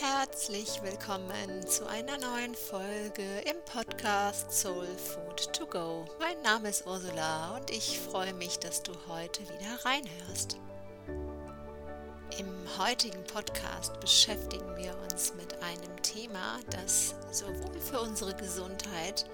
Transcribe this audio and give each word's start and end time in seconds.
Herzlich 0.00 0.82
willkommen 0.82 1.64
zu 1.68 1.86
einer 1.86 2.18
neuen 2.18 2.56
Folge 2.56 3.22
im 3.48 3.56
Podcast 3.64 4.50
Soul 4.50 4.88
Food 4.98 5.52
to 5.52 5.66
Go. 5.66 6.04
Mein 6.18 6.42
Name 6.42 6.70
ist 6.70 6.84
Ursula 6.84 7.56
und 7.56 7.70
ich 7.70 8.00
freue 8.00 8.34
mich, 8.34 8.58
dass 8.58 8.82
du 8.82 8.92
heute 9.06 9.42
wieder 9.42 9.84
reinhörst. 9.84 10.58
Im 12.36 12.66
heutigen 12.76 13.22
Podcast 13.22 14.00
beschäftigen 14.00 14.76
wir 14.76 14.98
uns 14.98 15.32
mit 15.36 15.62
einem 15.62 16.02
Thema, 16.02 16.58
das 16.70 17.14
sowohl 17.30 17.78
für 17.78 18.00
unsere 18.00 18.34
Gesundheit, 18.34 19.30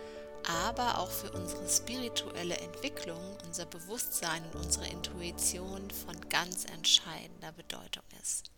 aber 0.67 0.99
auch 0.99 1.11
für 1.11 1.33
unsere 1.33 1.67
spirituelle 1.71 2.59
Entwicklung, 2.59 3.39
unser 3.47 3.65
Bewusstsein 3.65 4.45
und 4.53 4.67
unsere 4.67 4.89
Intuition 4.89 5.91
von 5.91 6.29
ganz 6.29 6.67
entscheidender 6.67 7.53
Bedeutung 7.53 8.05
ist. 8.21 8.51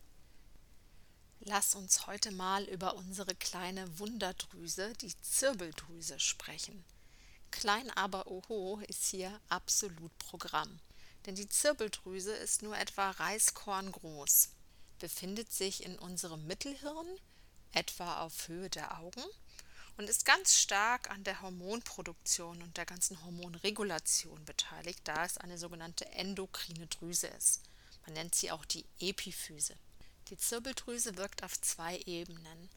Lass 1.44 1.74
uns 1.74 2.06
heute 2.06 2.30
mal 2.30 2.62
über 2.66 2.94
unsere 2.94 3.34
kleine 3.34 3.98
Wunderdrüse, 3.98 4.92
die 5.00 5.12
Zirbeldrüse, 5.22 6.20
sprechen. 6.20 6.84
Klein 7.50 7.90
aber 7.90 8.28
oho 8.28 8.80
ist 8.86 9.06
hier 9.06 9.40
absolut 9.48 10.16
Programm. 10.18 10.78
Denn 11.26 11.34
die 11.34 11.48
Zirbeldrüse 11.48 12.32
ist 12.32 12.62
nur 12.62 12.78
etwa 12.78 13.10
Reiskorn 13.10 13.90
groß, 13.90 14.50
befindet 15.00 15.52
sich 15.52 15.82
in 15.82 15.98
unserem 15.98 16.46
Mittelhirn, 16.46 17.08
etwa 17.72 18.20
auf 18.20 18.46
Höhe 18.46 18.70
der 18.70 19.00
Augen, 19.00 19.24
und 19.96 20.08
ist 20.08 20.24
ganz 20.24 20.56
stark 20.56 21.10
an 21.10 21.24
der 21.24 21.42
Hormonproduktion 21.42 22.62
und 22.62 22.76
der 22.76 22.86
ganzen 22.86 23.20
Hormonregulation 23.24 24.44
beteiligt, 24.44 25.00
da 25.04 25.24
es 25.24 25.38
eine 25.38 25.58
sogenannte 25.58 26.06
endokrine 26.10 26.86
Drüse 26.86 27.26
ist. 27.26 27.62
Man 28.06 28.14
nennt 28.14 28.36
sie 28.36 28.52
auch 28.52 28.64
die 28.64 28.86
Epiphyse. 29.00 29.74
Die 30.32 30.38
Zirbeldrüse 30.38 31.18
wirkt 31.18 31.42
auf 31.42 31.60
zwei 31.60 31.98
Ebenen. 32.06 32.70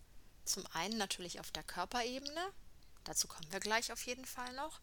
Zum 0.43 0.67
einen 0.73 0.97
natürlich 0.97 1.39
auf 1.39 1.51
der 1.51 1.63
Körperebene, 1.63 2.51
dazu 3.05 3.29
kommen 3.29 3.49
wir 3.49 3.61
gleich 3.61 3.93
auf 3.93 4.05
jeden 4.05 4.25
Fall 4.25 4.51
noch, 4.55 4.81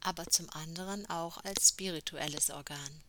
aber 0.00 0.26
zum 0.26 0.50
anderen 0.50 1.08
auch 1.08 1.42
als 1.42 1.70
spirituelles 1.70 2.50
Organ. 2.50 3.02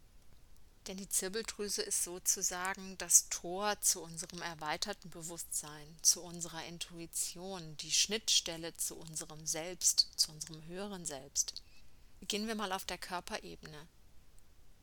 Denn 0.87 0.95
die 0.95 1.09
Zirbeldrüse 1.09 1.81
ist 1.81 2.05
sozusagen 2.05 2.97
das 2.97 3.27
Tor 3.27 3.77
zu 3.81 4.01
unserem 4.01 4.41
erweiterten 4.41 5.09
Bewusstsein, 5.09 5.97
zu 6.01 6.23
unserer 6.23 6.63
Intuition, 6.63 7.75
die 7.75 7.91
Schnittstelle 7.91 8.73
zu 8.77 8.95
unserem 8.95 9.45
Selbst, 9.45 10.11
zu 10.15 10.31
unserem 10.31 10.63
höheren 10.63 11.05
Selbst. 11.05 11.61
Beginnen 12.21 12.47
wir 12.47 12.55
mal 12.55 12.71
auf 12.71 12.85
der 12.85 12.97
Körperebene. 12.97 13.89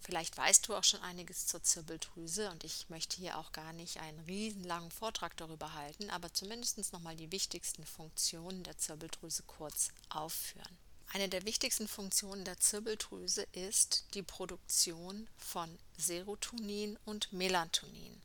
Vielleicht 0.04 0.36
weißt 0.36 0.68
du 0.68 0.76
auch 0.76 0.84
schon 0.84 1.00
einiges 1.00 1.46
zur 1.46 1.62
Zirbeldrüse 1.62 2.50
und 2.50 2.62
ich 2.62 2.90
möchte 2.90 3.16
hier 3.16 3.38
auch 3.38 3.52
gar 3.52 3.72
nicht 3.72 4.00
einen 4.00 4.20
riesenlangen 4.20 4.90
Vortrag 4.90 5.34
darüber 5.38 5.72
halten, 5.72 6.10
aber 6.10 6.32
zumindest 6.32 6.92
nochmal 6.92 7.16
die 7.16 7.32
wichtigsten 7.32 7.86
Funktionen 7.86 8.62
der 8.64 8.76
Zirbeldrüse 8.76 9.44
kurz 9.46 9.88
aufführen. 10.10 10.78
Eine 11.14 11.30
der 11.30 11.46
wichtigsten 11.46 11.88
Funktionen 11.88 12.44
der 12.44 12.58
Zirbeldrüse 12.58 13.46
ist 13.52 14.04
die 14.12 14.22
Produktion 14.22 15.26
von 15.38 15.78
Serotonin 15.96 16.98
und 17.06 17.32
Melatonin. 17.32 18.20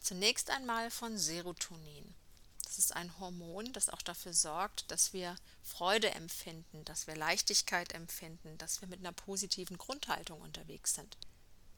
Zunächst 0.00 0.50
einmal 0.50 0.90
von 0.90 1.16
Serotonin. 1.16 2.14
Das 2.74 2.86
ist 2.86 2.96
ein 2.96 3.20
Hormon, 3.20 3.72
das 3.72 3.88
auch 3.88 4.02
dafür 4.02 4.32
sorgt, 4.32 4.90
dass 4.90 5.12
wir 5.12 5.36
Freude 5.62 6.10
empfinden, 6.10 6.84
dass 6.84 7.06
wir 7.06 7.14
Leichtigkeit 7.14 7.92
empfinden, 7.92 8.58
dass 8.58 8.80
wir 8.80 8.88
mit 8.88 8.98
einer 8.98 9.12
positiven 9.12 9.78
Grundhaltung 9.78 10.40
unterwegs 10.40 10.96
sind. 10.96 11.16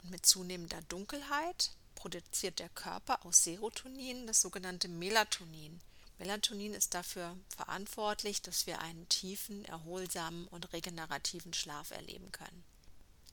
Und 0.03 0.11
mit 0.11 0.25
zunehmender 0.25 0.81
Dunkelheit 0.89 1.73
produziert 1.97 2.61
der 2.61 2.71
Körper 2.71 3.27
aus 3.27 3.45
Serotonin 3.45 4.27
das 4.27 4.41
sogenannte 4.41 4.89
Melatonin. 4.89 5.83
Melatonin 6.17 6.73
ist 6.73 6.95
dafür 6.95 7.37
verantwortlich, 7.55 8.41
dass 8.41 8.67
wir 8.67 8.81
einen 8.81 9.07
tiefen, 9.11 9.67
erholsamen 9.67 10.49
und 10.49 10.73
regenerativen 10.73 11.53
Schlaf 11.53 11.91
erleben 11.91 12.33
können. 12.33 12.65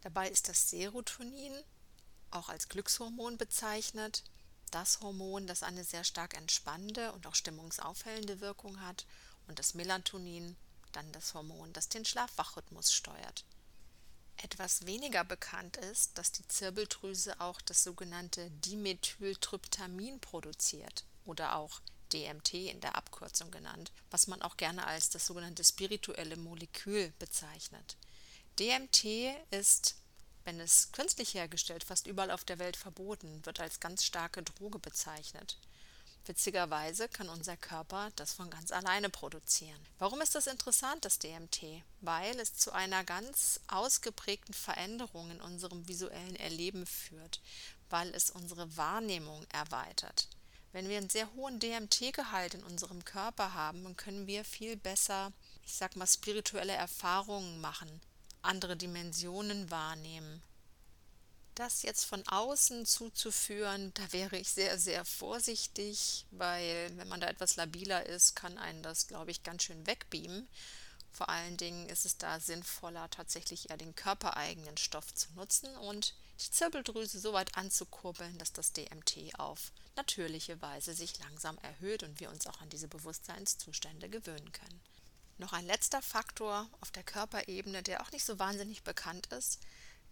Dabei 0.02 0.30
ist 0.30 0.50
das 0.50 0.70
Serotonin 0.70 1.54
auch 2.30 2.50
als 2.50 2.68
Glückshormon 2.68 3.38
bezeichnet 3.38 4.26
das 4.74 5.02
Hormon, 5.02 5.48
das 5.48 5.64
eine 5.64 5.84
sehr 5.84 6.04
stark 6.04 6.36
entspannende 6.36 7.12
und 7.14 7.28
auch 7.28 7.36
stimmungsaufhellende 7.36 8.42
Wirkung 8.42 8.82
hat 8.82 9.06
und 9.48 9.60
das 9.60 9.74
Melatonin 9.74 10.56
dann 10.94 11.12
das 11.12 11.34
Hormon, 11.34 11.74
das 11.74 11.90
den 11.90 12.06
Schlafwachrhythmus 12.06 12.92
steuert. 12.94 13.46
Etwas 14.38 14.86
weniger 14.86 15.24
bekannt 15.24 15.78
ist, 15.78 16.18
dass 16.18 16.32
die 16.32 16.48
Zirbeldrüse 16.48 17.40
auch 17.40 17.62
das 17.62 17.84
sogenannte 17.84 18.50
Dimethyltryptamin 18.52 20.20
produziert 20.20 21.06
oder 21.26 21.56
auch 21.56 21.82
DMT 22.12 22.54
in 22.54 22.82
der 22.82 22.96
Abkürzung 22.96 23.52
genannt, 23.52 23.92
was 24.12 24.28
man 24.28 24.42
auch 24.42 24.58
gerne 24.58 24.86
als 24.86 25.10
das 25.10 25.26
sogenannte 25.26 25.64
spirituelle 25.64 26.36
Molekül 26.36 27.14
bezeichnet. 27.20 27.98
DMT 28.60 29.36
ist 29.52 29.96
wenn 30.46 30.60
es 30.60 30.92
künstlich 30.92 31.34
hergestellt, 31.34 31.84
fast 31.84 32.08
überall 32.08 32.32
auf 32.32 32.44
der 32.44 32.60
Welt 32.60 32.78
verboten, 32.78 33.46
wird 33.46 33.60
als 33.60 33.80
ganz 33.80 34.04
starke 34.04 34.44
Droge 34.44 34.80
bezeichnet. 34.80 35.58
Witzigerweise 36.26 37.10
kann 37.10 37.28
unser 37.28 37.58
Körper 37.58 38.12
das 38.16 38.32
von 38.34 38.50
ganz 38.50 38.72
alleine 38.72 39.10
produzieren. 39.10 39.80
Warum 40.00 40.22
ist 40.22 40.36
das 40.36 40.48
interessant, 40.48 41.04
das 41.04 41.20
DMT? 41.20 41.84
Weil 42.00 42.40
es 42.40 42.56
zu 42.56 42.72
einer 42.72 43.04
ganz 43.04 43.60
ausgeprägten 43.68 44.54
Veränderung 44.54 45.32
in 45.32 45.42
unserem 45.42 45.86
visuellen 45.88 46.38
Erleben 46.38 46.86
führt, 46.86 47.42
weil 47.90 48.14
es 48.16 48.30
unsere 48.30 48.78
Wahrnehmung 48.78 49.46
erweitert. 49.52 50.30
Wenn 50.72 50.88
wir 50.88 50.98
einen 50.98 51.10
sehr 51.10 51.32
hohen 51.36 51.60
DMT-Gehalt 51.60 52.54
in 52.54 52.64
unserem 52.64 53.04
Körper 53.04 53.54
haben, 53.54 53.84
dann 53.84 53.98
können 53.98 54.26
wir 54.26 54.46
viel 54.46 54.78
besser, 54.78 55.34
ich 55.66 55.74
sag 55.74 55.96
mal, 55.98 56.08
spirituelle 56.08 56.74
Erfahrungen 56.74 57.60
machen, 57.60 58.02
andere 58.44 58.78
Dimensionen 58.78 59.70
wahrnehmen. 59.72 60.42
Das 61.56 61.84
jetzt 61.84 62.06
von 62.06 62.28
außen 62.28 62.86
zuzuführen, 62.86 63.94
da 63.94 64.12
wäre 64.12 64.38
ich 64.38 64.50
sehr, 64.50 64.80
sehr 64.80 65.06
vorsichtig, 65.06 66.26
weil 66.32 66.92
wenn 66.98 67.08
man 67.08 67.22
da 67.22 67.28
etwas 67.28 67.58
labiler 67.58 68.06
ist, 68.08 68.36
kann 68.36 68.58
einen 68.58 68.82
das, 68.82 69.08
glaube 69.08 69.30
ich, 69.30 69.44
ganz 69.44 69.64
schön 69.64 69.86
wegbeamen. 69.86 70.48
Vor 71.12 71.30
allen 71.30 71.58
Dingen 71.58 71.88
ist 71.90 72.06
es 72.06 72.18
da 72.18 72.40
sinnvoller, 72.40 73.08
tatsächlich 73.12 73.70
eher 73.70 73.78
den 73.78 73.94
körpereigenen 73.94 74.78
Stoff 74.78 75.14
zu 75.14 75.32
nutzen 75.34 75.76
und 75.78 76.16
die 76.40 76.50
Zirbeldrüse 76.50 77.20
so 77.20 77.34
weit 77.34 77.56
anzukurbeln, 77.56 78.36
dass 78.40 78.52
das 78.52 78.74
DMT 78.74 79.38
auf 79.38 79.72
natürliche 79.96 80.60
Weise 80.60 80.96
sich 80.96 81.20
langsam 81.20 81.60
erhöht 81.60 82.02
und 82.02 82.20
wir 82.20 82.32
uns 82.32 82.48
auch 82.48 82.60
an 82.62 82.70
diese 82.70 82.88
Bewusstseinszustände 82.88 84.10
gewöhnen 84.10 84.52
können. 84.52 84.82
Noch 85.38 85.54
ein 85.54 85.66
letzter 85.66 86.02
Faktor 86.02 86.70
auf 86.80 86.92
der 86.92 87.04
Körperebene, 87.04 87.84
der 87.84 88.02
auch 88.02 88.12
nicht 88.12 88.26
so 88.26 88.40
wahnsinnig 88.40 88.84
bekannt 88.84 89.28
ist, 89.28 89.60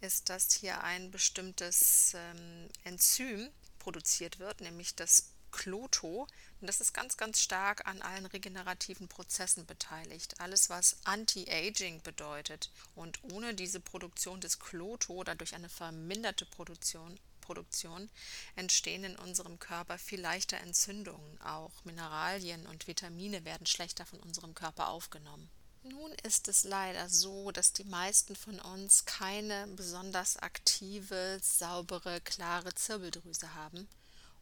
ist, 0.01 0.29
dass 0.29 0.53
hier 0.53 0.83
ein 0.83 1.11
bestimmtes 1.11 2.13
ähm, 2.15 2.67
Enzym 2.83 3.49
produziert 3.79 4.39
wird, 4.39 4.61
nämlich 4.61 4.95
das 4.95 5.31
Kloto. 5.51 6.27
Und 6.59 6.67
das 6.67 6.81
ist 6.81 6.93
ganz, 6.93 7.17
ganz 7.17 7.39
stark 7.39 7.85
an 7.87 8.01
allen 8.01 8.25
regenerativen 8.25 9.07
Prozessen 9.07 9.65
beteiligt. 9.65 10.39
Alles, 10.39 10.69
was 10.69 10.97
Anti-Aging 11.03 12.01
bedeutet. 12.01 12.71
Und 12.95 13.19
ohne 13.23 13.53
diese 13.53 13.79
Produktion 13.79 14.41
des 14.41 14.59
Kloto 14.59 15.13
oder 15.13 15.35
durch 15.35 15.53
eine 15.53 15.69
verminderte 15.69 16.45
Produktion 16.45 17.19
Produktion 17.41 18.09
entstehen 18.55 19.03
in 19.03 19.17
unserem 19.17 19.59
Körper 19.59 19.97
viel 19.97 20.21
leichter 20.21 20.57
Entzündungen. 20.57 21.41
Auch 21.41 21.83
Mineralien 21.83 22.65
und 22.67 22.87
Vitamine 22.87 23.43
werden 23.43 23.67
schlechter 23.67 24.05
von 24.05 24.19
unserem 24.21 24.55
Körper 24.55 24.87
aufgenommen. 24.87 25.49
Nun 25.83 26.11
ist 26.23 26.47
es 26.47 26.63
leider 26.63 27.09
so, 27.09 27.51
dass 27.51 27.73
die 27.73 27.83
meisten 27.83 28.35
von 28.35 28.59
uns 28.59 29.05
keine 29.05 29.65
besonders 29.75 30.37
aktive, 30.37 31.39
saubere, 31.41 32.21
klare 32.21 32.73
Zirbeldrüse 32.75 33.55
haben 33.55 33.89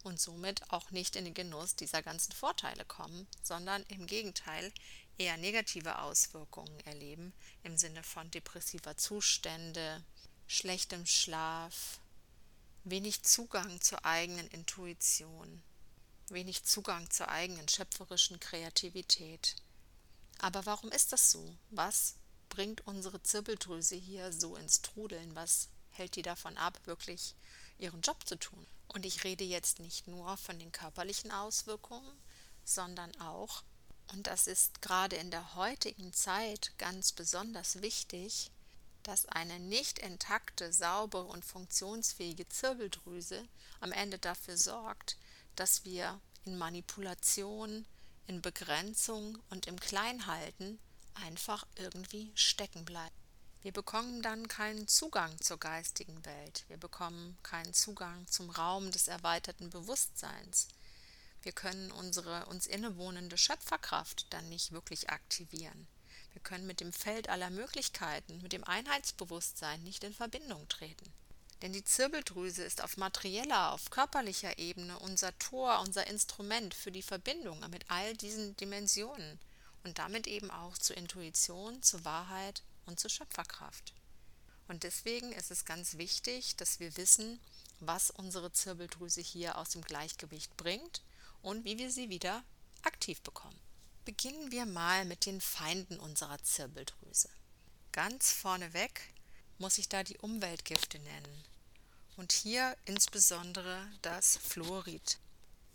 und 0.02 0.20
somit 0.20 0.70
auch 0.70 0.90
nicht 0.90 1.16
in 1.16 1.24
den 1.24 1.34
Genuss 1.34 1.76
dieser 1.76 2.02
ganzen 2.02 2.32
Vorteile 2.32 2.84
kommen, 2.84 3.26
sondern 3.42 3.82
im 3.84 4.06
Gegenteil 4.06 4.70
eher 5.16 5.36
negative 5.36 5.98
Auswirkungen 6.00 6.78
erleben 6.80 7.32
im 7.62 7.76
Sinne 7.76 8.02
von 8.02 8.30
depressiver 8.30 8.96
Zustände, 8.96 10.02
schlechtem 10.46 11.06
Schlaf, 11.06 12.00
wenig 12.84 13.22
Zugang 13.22 13.80
zur 13.80 14.04
eigenen 14.04 14.46
Intuition, 14.48 15.62
wenig 16.28 16.64
Zugang 16.64 17.10
zur 17.10 17.28
eigenen 17.28 17.68
schöpferischen 17.68 18.40
Kreativität. 18.40 19.56
Aber 20.38 20.64
warum 20.66 20.90
ist 20.90 21.12
das 21.12 21.30
so? 21.30 21.54
Was 21.70 22.14
bringt 22.48 22.86
unsere 22.86 23.22
Zirbeldrüse 23.22 23.96
hier 23.96 24.32
so 24.32 24.56
ins 24.56 24.80
Trudeln? 24.82 25.34
Was 25.34 25.68
hält 25.90 26.16
die 26.16 26.22
davon 26.22 26.56
ab, 26.56 26.80
wirklich 26.86 27.34
ihren 27.78 28.00
Job 28.00 28.26
zu 28.26 28.38
tun? 28.38 28.66
Und 28.88 29.04
ich 29.04 29.24
rede 29.24 29.44
jetzt 29.44 29.78
nicht 29.78 30.08
nur 30.08 30.36
von 30.36 30.58
den 30.58 30.72
körperlichen 30.72 31.30
Auswirkungen, 31.30 32.10
sondern 32.64 33.14
auch, 33.20 33.62
und 34.12 34.26
das 34.26 34.46
ist 34.46 34.82
gerade 34.82 35.16
in 35.16 35.30
der 35.30 35.54
heutigen 35.54 36.12
Zeit 36.12 36.72
ganz 36.78 37.12
besonders 37.12 37.82
wichtig, 37.82 38.50
dass 39.02 39.26
eine 39.26 39.58
nicht 39.58 39.98
intakte, 39.98 40.72
saubere 40.72 41.24
und 41.24 41.44
funktionsfähige 41.44 42.48
Zirbeldrüse 42.48 43.46
am 43.80 43.92
Ende 43.92 44.18
dafür 44.18 44.56
sorgt, 44.56 45.16
dass 45.56 45.84
wir 45.84 46.20
in 46.44 46.56
Manipulation, 46.56 47.86
in 48.26 48.42
Begrenzung 48.42 49.38
und 49.50 49.66
im 49.66 49.78
Kleinhalten 49.78 50.78
einfach 51.14 51.66
irgendwie 51.76 52.30
stecken 52.34 52.84
bleiben. 52.84 53.14
Wir 53.62 53.72
bekommen 53.72 54.22
dann 54.22 54.48
keinen 54.48 54.88
Zugang 54.88 55.38
zur 55.40 55.58
geistigen 55.58 56.24
Welt. 56.24 56.64
Wir 56.68 56.78
bekommen 56.78 57.36
keinen 57.42 57.74
Zugang 57.74 58.26
zum 58.26 58.48
Raum 58.48 58.90
des 58.90 59.06
erweiterten 59.06 59.68
Bewusstseins. 59.68 60.68
Wir 61.42 61.52
können 61.52 61.90
unsere 61.92 62.46
uns 62.46 62.66
innewohnende 62.66 63.36
Schöpferkraft 63.36 64.26
dann 64.30 64.48
nicht 64.48 64.72
wirklich 64.72 65.10
aktivieren. 65.10 65.86
Wir 66.32 66.42
können 66.42 66.66
mit 66.66 66.80
dem 66.80 66.92
Feld 66.92 67.28
aller 67.28 67.50
Möglichkeiten, 67.50 68.40
mit 68.42 68.52
dem 68.52 68.64
Einheitsbewusstsein 68.64 69.82
nicht 69.82 70.04
in 70.04 70.14
Verbindung 70.14 70.68
treten. 70.68 71.12
Denn 71.62 71.72
die 71.72 71.84
Zirbeldrüse 71.84 72.62
ist 72.62 72.82
auf 72.82 72.96
materieller, 72.96 73.72
auf 73.72 73.90
körperlicher 73.90 74.58
Ebene 74.58 74.98
unser 74.98 75.36
Tor, 75.38 75.80
unser 75.80 76.06
Instrument 76.06 76.74
für 76.74 76.90
die 76.90 77.02
Verbindung 77.02 77.60
mit 77.70 77.90
all 77.90 78.16
diesen 78.16 78.56
Dimensionen 78.56 79.38
und 79.84 79.98
damit 79.98 80.26
eben 80.26 80.50
auch 80.50 80.78
zur 80.78 80.96
Intuition, 80.96 81.82
zur 81.82 82.04
Wahrheit 82.04 82.62
und 82.86 82.98
zur 82.98 83.10
Schöpferkraft. 83.10 83.92
Und 84.68 84.84
deswegen 84.84 85.32
ist 85.32 85.50
es 85.50 85.64
ganz 85.64 85.98
wichtig, 85.98 86.56
dass 86.56 86.80
wir 86.80 86.96
wissen, 86.96 87.40
was 87.80 88.10
unsere 88.10 88.52
Zirbeldrüse 88.52 89.20
hier 89.20 89.58
aus 89.58 89.70
dem 89.70 89.82
Gleichgewicht 89.82 90.56
bringt 90.56 91.02
und 91.42 91.64
wie 91.64 91.78
wir 91.78 91.90
sie 91.90 92.08
wieder 92.08 92.44
aktiv 92.82 93.20
bekommen. 93.22 93.58
Beginnen 94.04 94.50
wir 94.50 94.66
mal 94.66 95.04
mit 95.04 95.26
den 95.26 95.40
Feinden 95.40 96.00
unserer 96.00 96.42
Zirbeldrüse. 96.42 97.28
Ganz 97.92 98.32
vorneweg 98.32 99.12
muss 99.58 99.78
ich 99.78 99.88
da 99.88 100.02
die 100.02 100.18
Umweltgifte 100.18 100.98
nennen. 100.98 101.44
Und 102.16 102.32
hier 102.32 102.76
insbesondere 102.86 103.86
das 104.02 104.36
Fluorid. 104.38 105.18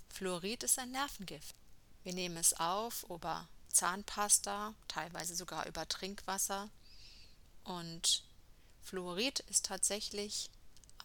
Fluorid 0.09 0.63
ist 0.63 0.79
ein 0.79 0.91
Nervengift. 0.91 1.55
Wir 2.03 2.13
nehmen 2.13 2.37
es 2.37 2.53
auf 2.53 3.05
über 3.09 3.47
Zahnpasta, 3.69 4.73
teilweise 4.87 5.35
sogar 5.35 5.67
über 5.67 5.87
Trinkwasser. 5.87 6.69
Und 7.63 8.23
Fluorid 8.81 9.41
ist 9.41 9.65
tatsächlich 9.65 10.49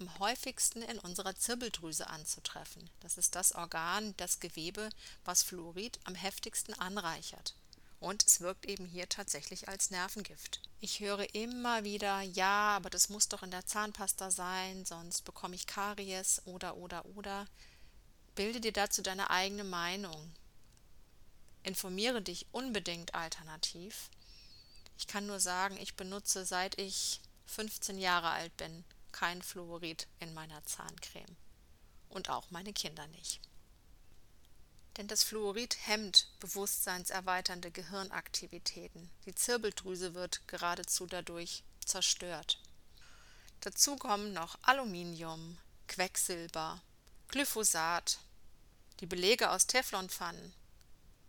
am 0.01 0.19
häufigsten 0.19 0.83
in 0.83 0.99
unserer 0.99 1.37
Zirbeldrüse 1.37 2.09
anzutreffen. 2.09 2.89
Das 3.01 3.19
ist 3.19 3.35
das 3.35 3.55
Organ, 3.55 4.15
das 4.17 4.41
Gewebe, 4.41 4.89
was 5.25 5.43
Fluorid 5.43 6.01
am 6.05 6.15
heftigsten 6.15 6.75
anreichert. 6.75 7.55
Und 8.01 8.25
es 8.25 8.41
wirkt 8.41 8.65
eben 8.65 8.87
hier 8.87 9.09
tatsächlich 9.11 9.69
als 9.69 9.91
Nervengift. 9.91 10.63
Ich 10.81 11.01
höre 11.01 11.35
immer 11.35 11.85
wieder, 11.85 12.23
ja, 12.23 12.75
aber 12.77 12.89
das 12.89 13.11
muss 13.11 13.29
doch 13.29 13.43
in 13.43 13.51
der 13.51 13.67
Zahnpasta 13.67 14.31
sein, 14.31 14.87
sonst 14.87 15.23
bekomme 15.27 15.55
ich 15.55 15.67
Karies 15.67 16.41
oder 16.47 16.77
oder 16.77 17.05
oder. 17.15 17.47
Bilde 18.35 18.61
dir 18.61 18.73
dazu 18.73 19.03
deine 19.03 19.29
eigene 19.29 19.65
Meinung. 19.65 20.33
Informiere 21.63 22.23
dich 22.23 22.47
unbedingt 22.53 23.15
alternativ. 23.15 24.09
Ich 24.97 25.07
kann 25.07 25.27
nur 25.27 25.41
sagen, 25.41 25.77
ich 25.77 25.95
benutze 25.95 26.47
seit 26.47 26.79
ich 26.79 27.21
15 27.45 27.99
Jahre 27.99 28.31
alt 28.31 28.57
bin 28.57 28.85
kein 29.13 29.43
Fluorid 29.43 30.07
in 30.19 30.35
meiner 30.35 30.65
Zahncreme. 30.65 31.37
Und 32.09 32.31
auch 32.31 32.51
meine 32.51 32.73
Kinder 32.73 33.07
nicht. 33.09 33.41
Denn 34.97 35.07
das 35.07 35.23
Fluorid 35.23 35.77
hemmt 35.87 36.27
bewusstseinserweiternde 36.41 37.71
Gehirnaktivitäten. 37.71 39.11
Die 39.25 39.35
Zirbeldrüse 39.35 40.15
wird 40.15 40.47
geradezu 40.49 41.07
dadurch 41.07 41.63
zerstört. 41.85 42.59
Dazu 43.61 43.97
kommen 43.97 44.33
noch 44.33 44.59
Aluminium, 44.63 45.59
Quecksilber, 45.87 46.81
Glyphosat, 47.29 48.19
die 49.01 49.07
Belege 49.07 49.51
aus 49.51 49.67
Teflonpfannen, 49.67 50.53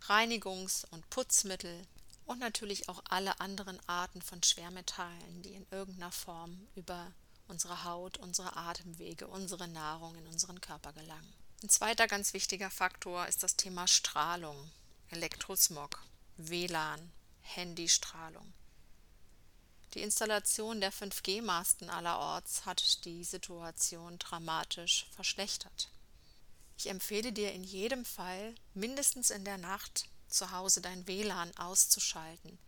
Reinigungs- 0.02 0.84
und 0.90 1.08
Putzmittel 1.10 1.86
und 2.26 2.38
natürlich 2.38 2.88
auch 2.88 3.02
alle 3.08 3.40
anderen 3.40 3.78
Arten 3.88 4.22
von 4.22 4.42
Schwermetallen, 4.42 5.42
die 5.42 5.54
in 5.54 5.66
irgendeiner 5.70 6.12
Form 6.12 6.66
über 6.74 7.12
unsere 7.48 7.84
Haut, 7.84 8.18
unsere 8.18 8.56
Atemwege, 8.56 9.26
unsere 9.26 9.68
Nahrung 9.68 10.14
in 10.16 10.26
unseren 10.26 10.60
Körper 10.60 10.92
gelangen. 10.92 11.32
Ein 11.62 11.68
zweiter 11.68 12.06
ganz 12.06 12.32
wichtiger 12.32 12.70
Faktor 12.70 13.26
ist 13.26 13.42
das 13.42 13.56
Thema 13.56 13.86
Strahlung, 13.86 14.70
Elektrosmog, 15.10 16.02
WLAN, 16.36 17.12
Handystrahlung. 17.42 18.52
Die 19.94 20.00
Installation 20.00 20.80
der 20.80 20.92
5G-Masten 20.92 21.90
allerorts 21.90 22.64
hat 22.64 23.04
die 23.04 23.24
Situation 23.24 24.18
dramatisch 24.18 25.06
verschlechtert. 25.14 25.90
Ich 26.78 26.88
empfehle 26.88 27.32
dir 27.32 27.52
in 27.52 27.62
jedem 27.62 28.04
Fall, 28.04 28.54
mindestens 28.72 29.30
in 29.30 29.44
der 29.44 29.58
Nacht 29.58 30.08
zu 30.28 30.50
Hause 30.50 30.80
dein 30.80 31.06
WLAN 31.06 31.54
auszuschalten, 31.58 32.58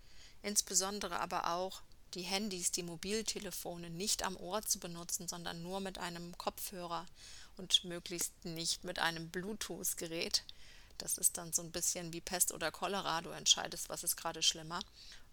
insbesondere 0.43 1.19
aber 1.19 1.49
auch 1.49 1.82
die 2.15 2.23
Handys, 2.23 2.71
die 2.71 2.83
Mobiltelefone 2.83 3.91
nicht 3.91 4.25
am 4.25 4.37
Ohr 4.37 4.63
zu 4.63 4.79
benutzen, 4.79 5.29
sondern 5.29 5.63
nur 5.63 5.81
mit 5.81 5.99
einem 5.99 6.37
Kopfhörer 6.39 7.07
und 7.57 7.85
möglichst 7.85 8.45
nicht 8.45 8.85
mit 8.85 8.99
einem 8.99 9.29
Bluetooth-Gerät. 9.31 10.45
Das 10.99 11.19
ist 11.19 11.37
dann 11.39 11.53
so 11.53 11.63
ein 11.63 11.73
bisschen 11.73 12.13
wie 12.13 12.21
Pest 12.21 12.53
oder 12.53 12.71
Cholera, 12.71 13.21
du 13.21 13.31
entscheidest, 13.31 13.89
was 13.89 14.05
ist 14.05 14.17
gerade 14.17 14.43
schlimmer 14.43 14.81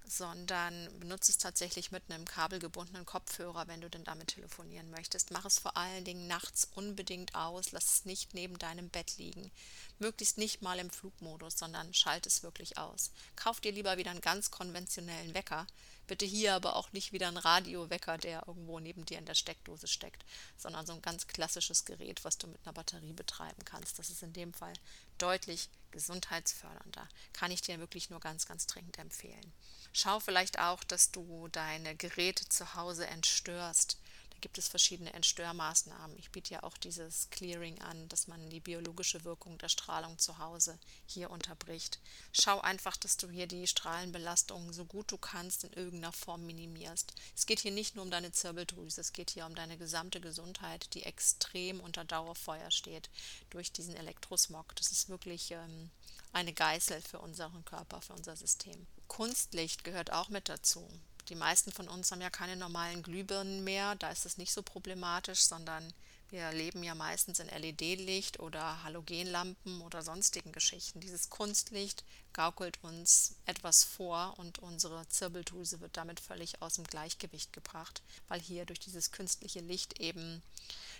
sondern 0.05 0.89
benutze 0.99 1.31
es 1.31 1.37
tatsächlich 1.37 1.91
mit 1.91 2.03
einem 2.09 2.25
kabelgebundenen 2.25 3.05
Kopfhörer, 3.05 3.67
wenn 3.67 3.81
du 3.81 3.89
denn 3.89 4.03
damit 4.03 4.29
telefonieren 4.29 4.89
möchtest. 4.91 5.31
Mach 5.31 5.45
es 5.45 5.59
vor 5.59 5.77
allen 5.77 6.03
Dingen 6.03 6.27
nachts 6.27 6.67
unbedingt 6.75 7.35
aus, 7.35 7.71
lass 7.71 7.95
es 7.95 8.05
nicht 8.05 8.33
neben 8.33 8.57
deinem 8.57 8.89
Bett 8.89 9.17
liegen. 9.17 9.51
Möglichst 9.99 10.37
nicht 10.37 10.61
mal 10.61 10.79
im 10.79 10.89
Flugmodus, 10.89 11.57
sondern 11.57 11.93
schalt 11.93 12.25
es 12.25 12.43
wirklich 12.43 12.77
aus. 12.77 13.11
Kauf 13.35 13.61
dir 13.61 13.71
lieber 13.71 13.97
wieder 13.97 14.11
einen 14.11 14.21
ganz 14.21 14.51
konventionellen 14.51 15.33
Wecker. 15.33 15.67
Bitte 16.11 16.25
hier 16.25 16.55
aber 16.55 16.75
auch 16.75 16.91
nicht 16.91 17.13
wieder 17.13 17.29
einen 17.29 17.37
Radiowecker, 17.37 18.17
der 18.17 18.43
irgendwo 18.45 18.81
neben 18.81 19.05
dir 19.05 19.17
in 19.17 19.23
der 19.23 19.33
Steckdose 19.33 19.87
steckt, 19.87 20.25
sondern 20.57 20.85
so 20.85 20.91
ein 20.91 21.01
ganz 21.01 21.25
klassisches 21.25 21.85
Gerät, 21.85 22.25
was 22.25 22.37
du 22.37 22.47
mit 22.47 22.59
einer 22.65 22.73
Batterie 22.73 23.13
betreiben 23.13 23.63
kannst. 23.63 23.97
Das 23.97 24.09
ist 24.09 24.21
in 24.21 24.33
dem 24.33 24.51
Fall 24.53 24.73
deutlich 25.19 25.69
gesundheitsfördernder. 25.91 27.07
Kann 27.31 27.49
ich 27.49 27.61
dir 27.61 27.79
wirklich 27.79 28.09
nur 28.09 28.19
ganz, 28.19 28.45
ganz 28.45 28.67
dringend 28.67 28.97
empfehlen. 28.97 29.53
Schau 29.93 30.19
vielleicht 30.19 30.59
auch, 30.59 30.83
dass 30.83 31.11
du 31.11 31.47
deine 31.47 31.95
Geräte 31.95 32.49
zu 32.49 32.75
Hause 32.75 33.07
entstörst. 33.07 33.97
Gibt 34.41 34.57
es 34.57 34.67
verschiedene 34.67 35.13
Entstörmaßnahmen. 35.13 36.17
Ich 36.17 36.31
biete 36.31 36.55
ja 36.55 36.63
auch 36.63 36.75
dieses 36.75 37.29
Clearing 37.29 37.79
an, 37.81 38.09
dass 38.09 38.27
man 38.27 38.49
die 38.49 38.59
biologische 38.59 39.23
Wirkung 39.23 39.59
der 39.59 39.69
Strahlung 39.69 40.17
zu 40.17 40.39
Hause 40.39 40.79
hier 41.05 41.29
unterbricht. 41.29 41.99
Schau 42.33 42.59
einfach, 42.59 42.97
dass 42.97 43.17
du 43.17 43.29
hier 43.29 43.45
die 43.45 43.67
Strahlenbelastung 43.67 44.73
so 44.73 44.85
gut 44.85 45.11
du 45.11 45.17
kannst 45.19 45.63
in 45.63 45.73
irgendeiner 45.73 46.11
Form 46.11 46.45
minimierst. 46.45 47.13
Es 47.35 47.45
geht 47.45 47.59
hier 47.59 47.71
nicht 47.71 47.95
nur 47.95 48.03
um 48.03 48.09
deine 48.11 48.31
Zirbeldrüse, 48.31 49.01
es 49.01 49.13
geht 49.13 49.29
hier 49.29 49.45
um 49.45 49.53
deine 49.53 49.77
gesamte 49.77 50.19
Gesundheit, 50.19 50.91
die 50.95 51.03
extrem 51.03 51.79
unter 51.79 52.03
Dauerfeuer 52.03 52.71
steht 52.71 53.11
durch 53.51 53.71
diesen 53.71 53.95
Elektrosmog. 53.95 54.75
Das 54.75 54.91
ist 54.91 55.07
wirklich 55.07 55.51
ähm, 55.51 55.91
eine 56.33 56.53
Geißel 56.53 57.01
für 57.01 57.19
unseren 57.19 57.63
Körper, 57.63 58.01
für 58.01 58.13
unser 58.13 58.35
System. 58.35 58.87
Kunstlicht 59.07 59.83
gehört 59.83 60.11
auch 60.11 60.29
mit 60.29 60.49
dazu. 60.49 60.87
Die 61.29 61.35
meisten 61.35 61.71
von 61.71 61.87
uns 61.87 62.11
haben 62.11 62.21
ja 62.21 62.29
keine 62.29 62.55
normalen 62.55 63.03
Glühbirnen 63.03 63.63
mehr, 63.63 63.95
da 63.95 64.09
ist 64.09 64.25
es 64.25 64.37
nicht 64.37 64.51
so 64.51 64.61
problematisch, 64.61 65.41
sondern 65.41 65.93
wir 66.31 66.49
leben 66.53 66.81
ja 66.81 66.95
meistens 66.95 67.39
in 67.39 67.47
LED-Licht 67.47 68.39
oder 68.39 68.83
Halogenlampen 68.83 69.81
oder 69.81 70.01
sonstigen 70.01 70.53
Geschichten. 70.53 71.01
Dieses 71.01 71.29
Kunstlicht 71.29 72.05
gaukelt 72.31 72.81
uns 72.83 73.35
etwas 73.45 73.83
vor 73.83 74.35
und 74.37 74.59
unsere 74.59 75.05
Zirbeldrüse 75.09 75.81
wird 75.81 75.97
damit 75.97 76.21
völlig 76.21 76.61
aus 76.61 76.75
dem 76.75 76.85
Gleichgewicht 76.85 77.51
gebracht, 77.51 78.01
weil 78.29 78.39
hier 78.39 78.65
durch 78.65 78.79
dieses 78.79 79.11
künstliche 79.11 79.59
Licht 79.59 79.99
eben 79.99 80.41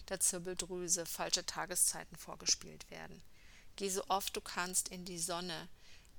der 0.10 0.20
Zirbeldrüse 0.20 1.06
falsche 1.06 1.46
Tageszeiten 1.46 2.18
vorgespielt 2.18 2.92
werden. 2.92 3.22
Geh 3.78 3.90
so 3.90 4.04
oft 4.10 4.36
du 4.36 4.42
kannst 4.42 4.90
in 4.90 5.06
die 5.06 5.20
Sonne, 5.20 5.70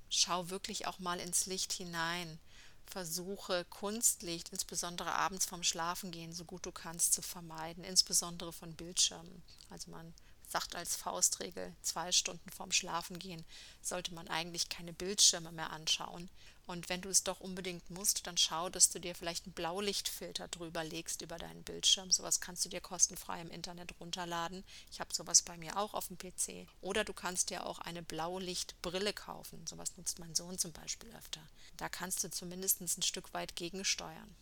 schau 0.08 0.48
wirklich 0.48 0.86
auch 0.86 0.98
mal 1.00 1.20
ins 1.20 1.44
Licht 1.44 1.74
hinein. 1.74 2.38
Versuche 2.86 3.64
Kunstlicht, 3.70 4.50
insbesondere 4.50 5.12
abends 5.12 5.46
vorm 5.46 5.62
Schlafengehen, 5.62 6.32
so 6.32 6.44
gut 6.44 6.66
du 6.66 6.72
kannst 6.72 7.12
zu 7.14 7.22
vermeiden, 7.22 7.84
insbesondere 7.84 8.52
von 8.52 8.74
Bildschirmen. 8.74 9.42
Also 9.70 9.90
man 9.90 10.12
sagt 10.52 10.76
als 10.76 10.96
Faustregel, 10.96 11.74
zwei 11.82 12.12
Stunden 12.12 12.50
vorm 12.50 12.72
Schlafengehen 12.72 13.44
sollte 13.80 14.14
man 14.14 14.28
eigentlich 14.28 14.68
keine 14.68 14.92
Bildschirme 14.92 15.50
mehr 15.50 15.70
anschauen. 15.70 16.28
Und 16.66 16.88
wenn 16.88 17.00
du 17.00 17.08
es 17.08 17.24
doch 17.24 17.40
unbedingt 17.40 17.90
musst, 17.90 18.26
dann 18.26 18.36
schau, 18.36 18.68
dass 18.68 18.90
du 18.90 19.00
dir 19.00 19.14
vielleicht 19.14 19.46
einen 19.46 19.54
Blaulichtfilter 19.54 20.46
drüber 20.48 20.84
legst 20.84 21.20
über 21.22 21.36
deinen 21.36 21.64
Bildschirm. 21.64 22.10
Sowas 22.12 22.40
kannst 22.40 22.64
du 22.64 22.68
dir 22.68 22.80
kostenfrei 22.80 23.40
im 23.40 23.50
Internet 23.50 23.98
runterladen. 23.98 24.62
Ich 24.90 25.00
habe 25.00 25.12
sowas 25.12 25.42
bei 25.42 25.56
mir 25.56 25.76
auch 25.76 25.92
auf 25.94 26.06
dem 26.06 26.18
PC. 26.18 26.68
Oder 26.80 27.04
du 27.04 27.12
kannst 27.14 27.50
dir 27.50 27.66
auch 27.66 27.80
eine 27.80 28.02
Blaulichtbrille 28.02 29.12
kaufen. 29.12 29.66
Sowas 29.66 29.96
nutzt 29.96 30.20
mein 30.20 30.36
Sohn 30.36 30.58
zum 30.58 30.72
Beispiel 30.72 31.12
öfter. 31.16 31.40
Da 31.78 31.88
kannst 31.88 32.22
du 32.22 32.30
zumindest 32.30 32.80
ein 32.80 33.02
Stück 33.02 33.34
weit 33.34 33.56
gegensteuern. 33.56 34.36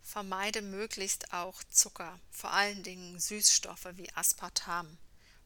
Vermeide 0.00 0.62
möglichst 0.62 1.32
auch 1.32 1.62
Zucker, 1.64 2.20
vor 2.30 2.52
allen 2.52 2.82
Dingen 2.82 3.18
Süßstoffe 3.18 3.88
wie 3.94 4.10
Aspartam 4.14 4.96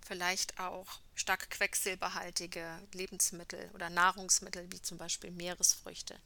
vielleicht 0.04 0.58
auch 0.60 0.86
stark 1.14 1.50
quecksilberhaltige 1.50 2.80
Lebensmittel 2.92 3.70
oder 3.74 3.90
Nahrungsmittel 3.90 4.70
wie 4.72 4.82
zum 4.82 4.98
Beispiel 4.98 5.30
Meeresfrüchte. 5.30 6.18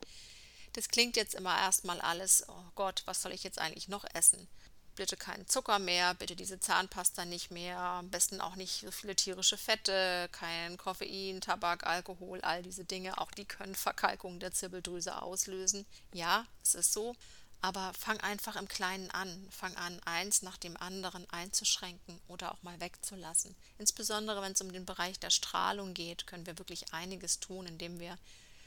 Das 0.72 0.88
klingt 0.88 1.16
jetzt 1.16 1.34
immer 1.34 1.56
erstmal 1.58 2.00
alles, 2.00 2.44
oh 2.48 2.64
Gott, 2.74 3.02
was 3.06 3.22
soll 3.22 3.32
ich 3.32 3.44
jetzt 3.44 3.58
eigentlich 3.58 3.88
noch 3.88 4.04
essen? 4.14 4.46
Bitte 4.94 5.16
keinen 5.16 5.46
Zucker 5.46 5.78
mehr, 5.78 6.14
bitte 6.14 6.36
diese 6.36 6.58
Zahnpasta 6.58 7.24
nicht 7.24 7.50
mehr, 7.50 7.78
am 7.78 8.10
besten 8.10 8.40
auch 8.40 8.56
nicht 8.56 8.80
so 8.80 8.90
viele 8.90 9.14
tierische 9.14 9.58
Fette, 9.58 10.28
kein 10.32 10.78
Koffein, 10.78 11.40
Tabak, 11.40 11.86
Alkohol, 11.86 12.40
all 12.40 12.62
diese 12.62 12.84
Dinge, 12.84 13.18
auch 13.18 13.30
die 13.30 13.44
können 13.44 13.74
Verkalkung 13.74 14.40
der 14.40 14.52
Zirbeldrüse 14.52 15.20
auslösen. 15.20 15.84
Ja, 16.12 16.46
es 16.62 16.74
ist 16.74 16.92
so, 16.92 17.14
aber 17.60 17.92
fang 17.94 18.20
einfach 18.20 18.56
im 18.56 18.68
Kleinen 18.68 19.10
an. 19.10 19.48
Fang 19.50 19.74
an, 19.76 20.00
eins 20.04 20.42
nach 20.42 20.56
dem 20.56 20.76
anderen 20.76 21.28
einzuschränken 21.30 22.20
oder 22.28 22.52
auch 22.52 22.62
mal 22.62 22.80
wegzulassen. 22.80 23.56
Insbesondere 23.78 24.42
wenn 24.42 24.52
es 24.52 24.60
um 24.60 24.72
den 24.72 24.86
Bereich 24.86 25.18
der 25.18 25.30
Strahlung 25.30 25.94
geht, 25.94 26.26
können 26.26 26.46
wir 26.46 26.58
wirklich 26.58 26.92
einiges 26.92 27.40
tun, 27.40 27.66
indem 27.66 27.98
wir 27.98 28.18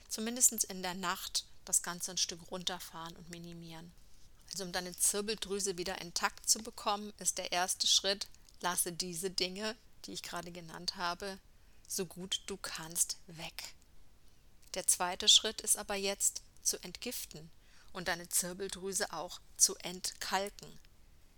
zumindest 0.09 0.63
in 0.65 0.81
der 0.81 0.95
Nacht 0.95 1.45
das 1.65 1.81
Ganze 1.83 2.11
ein 2.11 2.17
Stück 2.17 2.39
runterfahren 2.51 3.15
und 3.15 3.29
minimieren. 3.29 3.91
Also 4.51 4.63
um 4.63 4.71
deine 4.71 4.97
Zirbeldrüse 4.97 5.77
wieder 5.77 6.01
intakt 6.01 6.49
zu 6.49 6.59
bekommen, 6.59 7.13
ist 7.19 7.37
der 7.37 7.51
erste 7.51 7.85
Schritt, 7.85 8.27
lasse 8.61 8.91
diese 8.91 9.29
Dinge, 9.29 9.75
die 10.05 10.13
ich 10.13 10.23
gerade 10.23 10.51
genannt 10.51 10.95
habe, 10.95 11.37
so 11.87 12.05
gut 12.05 12.41
du 12.47 12.57
kannst 12.57 13.17
weg. 13.27 13.75
Der 14.73 14.87
zweite 14.87 15.27
Schritt 15.29 15.61
ist 15.61 15.77
aber 15.77 15.95
jetzt 15.95 16.41
zu 16.63 16.77
entgiften 16.83 17.51
und 17.93 18.07
deine 18.07 18.29
Zirbeldrüse 18.29 19.11
auch 19.13 19.39
zu 19.57 19.75
entkalken. 19.77 20.79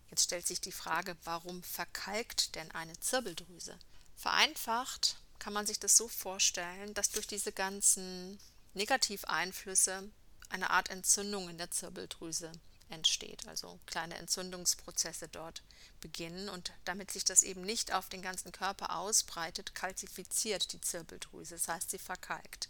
Jetzt 0.10 0.26
stellt 0.26 0.46
sich 0.46 0.60
die 0.60 0.72
Frage, 0.72 1.16
warum 1.24 1.64
verkalkt 1.64 2.56
denn 2.56 2.70
eine 2.72 3.00
Zirbeldrüse? 3.00 3.78
Vereinfacht 4.16 5.16
kann 5.40 5.54
man 5.54 5.66
sich 5.66 5.80
das 5.80 5.98
so 5.98 6.08
vorstellen, 6.08 6.94
dass 6.94 7.10
durch 7.10 7.28
diese 7.28 7.52
ganzen 7.52 8.40
Negativeinflüsse 8.74 10.10
eine 10.50 10.70
Art 10.70 10.90
Entzündung 10.90 11.50
in 11.50 11.58
der 11.58 11.72
Zirbeldrüse 11.72 12.52
entsteht, 12.90 13.48
also 13.48 13.80
kleine 13.86 14.18
Entzündungsprozesse 14.18 15.30
dort 15.30 15.64
beginnen 16.02 16.50
und 16.50 16.74
damit 16.84 17.10
sich 17.10 17.24
das 17.24 17.42
eben 17.42 17.62
nicht 17.62 17.94
auf 17.94 18.10
den 18.10 18.22
ganzen 18.22 18.52
Körper 18.52 18.98
ausbreitet, 18.98 19.74
kalzifiziert 19.76 20.74
die 20.74 20.82
Zirbeldrüse, 20.82 21.56
das 21.56 21.68
heißt 21.68 21.90
sie 21.90 22.00
verkalkt. 22.00 22.70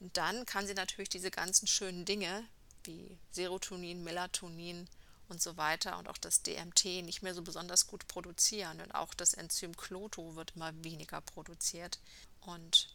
Und 0.00 0.16
dann 0.16 0.46
kann 0.46 0.66
sie 0.66 0.74
natürlich 0.74 1.08
diese 1.08 1.30
ganzen 1.30 1.66
schönen 1.66 2.04
Dinge 2.04 2.46
wie 2.88 3.18
Serotonin, 3.30 4.02
Melatonin 4.02 4.88
und 5.28 5.40
so 5.40 5.56
weiter 5.56 5.98
und 5.98 6.08
auch 6.08 6.18
das 6.18 6.42
DMT 6.42 7.04
nicht 7.04 7.22
mehr 7.22 7.34
so 7.34 7.42
besonders 7.42 7.86
gut 7.86 8.08
produzieren 8.08 8.80
und 8.80 8.92
auch 8.94 9.14
das 9.14 9.34
Enzym 9.34 9.76
Kloto 9.76 10.34
wird 10.34 10.56
immer 10.56 10.72
weniger 10.82 11.20
produziert 11.20 12.00
und 12.40 12.88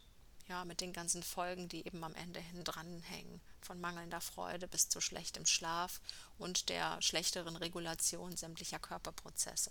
ja, 0.48 0.64
mit 0.66 0.82
den 0.82 0.92
ganzen 0.92 1.22
Folgen, 1.22 1.68
die 1.68 1.86
eben 1.86 2.04
am 2.04 2.14
Ende 2.14 2.40
hin 2.40 2.64
dranhängen, 2.64 3.40
von 3.62 3.80
mangelnder 3.80 4.20
Freude 4.20 4.68
bis 4.68 4.90
zu 4.90 5.00
schlechtem 5.00 5.46
Schlaf 5.46 6.00
und 6.36 6.68
der 6.68 7.00
schlechteren 7.00 7.56
Regulation 7.56 8.36
sämtlicher 8.36 8.78
Körperprozesse. 8.78 9.70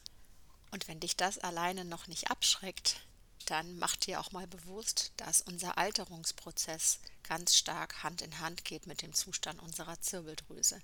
Und 0.72 0.88
wenn 0.88 1.00
dich 1.00 1.15
das 1.15 1.38
alleine 1.38 1.86
noch 1.86 2.08
nicht 2.08 2.32
abschreckt, 2.32 3.06
dann 3.50 3.77
mach 3.77 3.95
dir 3.95 4.19
auch 4.19 4.31
mal 4.31 4.47
bewusst, 4.47 5.12
dass 5.17 5.41
unser 5.41 5.77
Alterungsprozess 5.77 7.00
ganz 7.23 7.55
stark 7.55 8.03
Hand 8.03 8.21
in 8.21 8.39
Hand 8.39 8.65
geht 8.65 8.88
mit 8.88 9.01
dem 9.01 9.13
Zustand 9.13 9.62
unserer 9.62 10.00
Zirbeldrüse, 10.01 10.81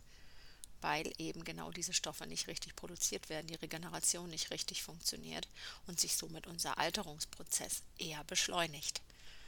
weil 0.81 1.13
eben 1.17 1.43
genau 1.43 1.71
diese 1.71 1.93
Stoffe 1.93 2.25
nicht 2.27 2.47
richtig 2.47 2.75
produziert 2.75 3.29
werden, 3.29 3.47
die 3.47 3.55
Regeneration 3.55 4.29
nicht 4.29 4.51
richtig 4.51 4.83
funktioniert 4.83 5.47
und 5.87 5.99
sich 5.99 6.15
somit 6.15 6.47
unser 6.47 6.77
Alterungsprozess 6.77 7.81
eher 7.97 8.23
beschleunigt. 8.25 9.01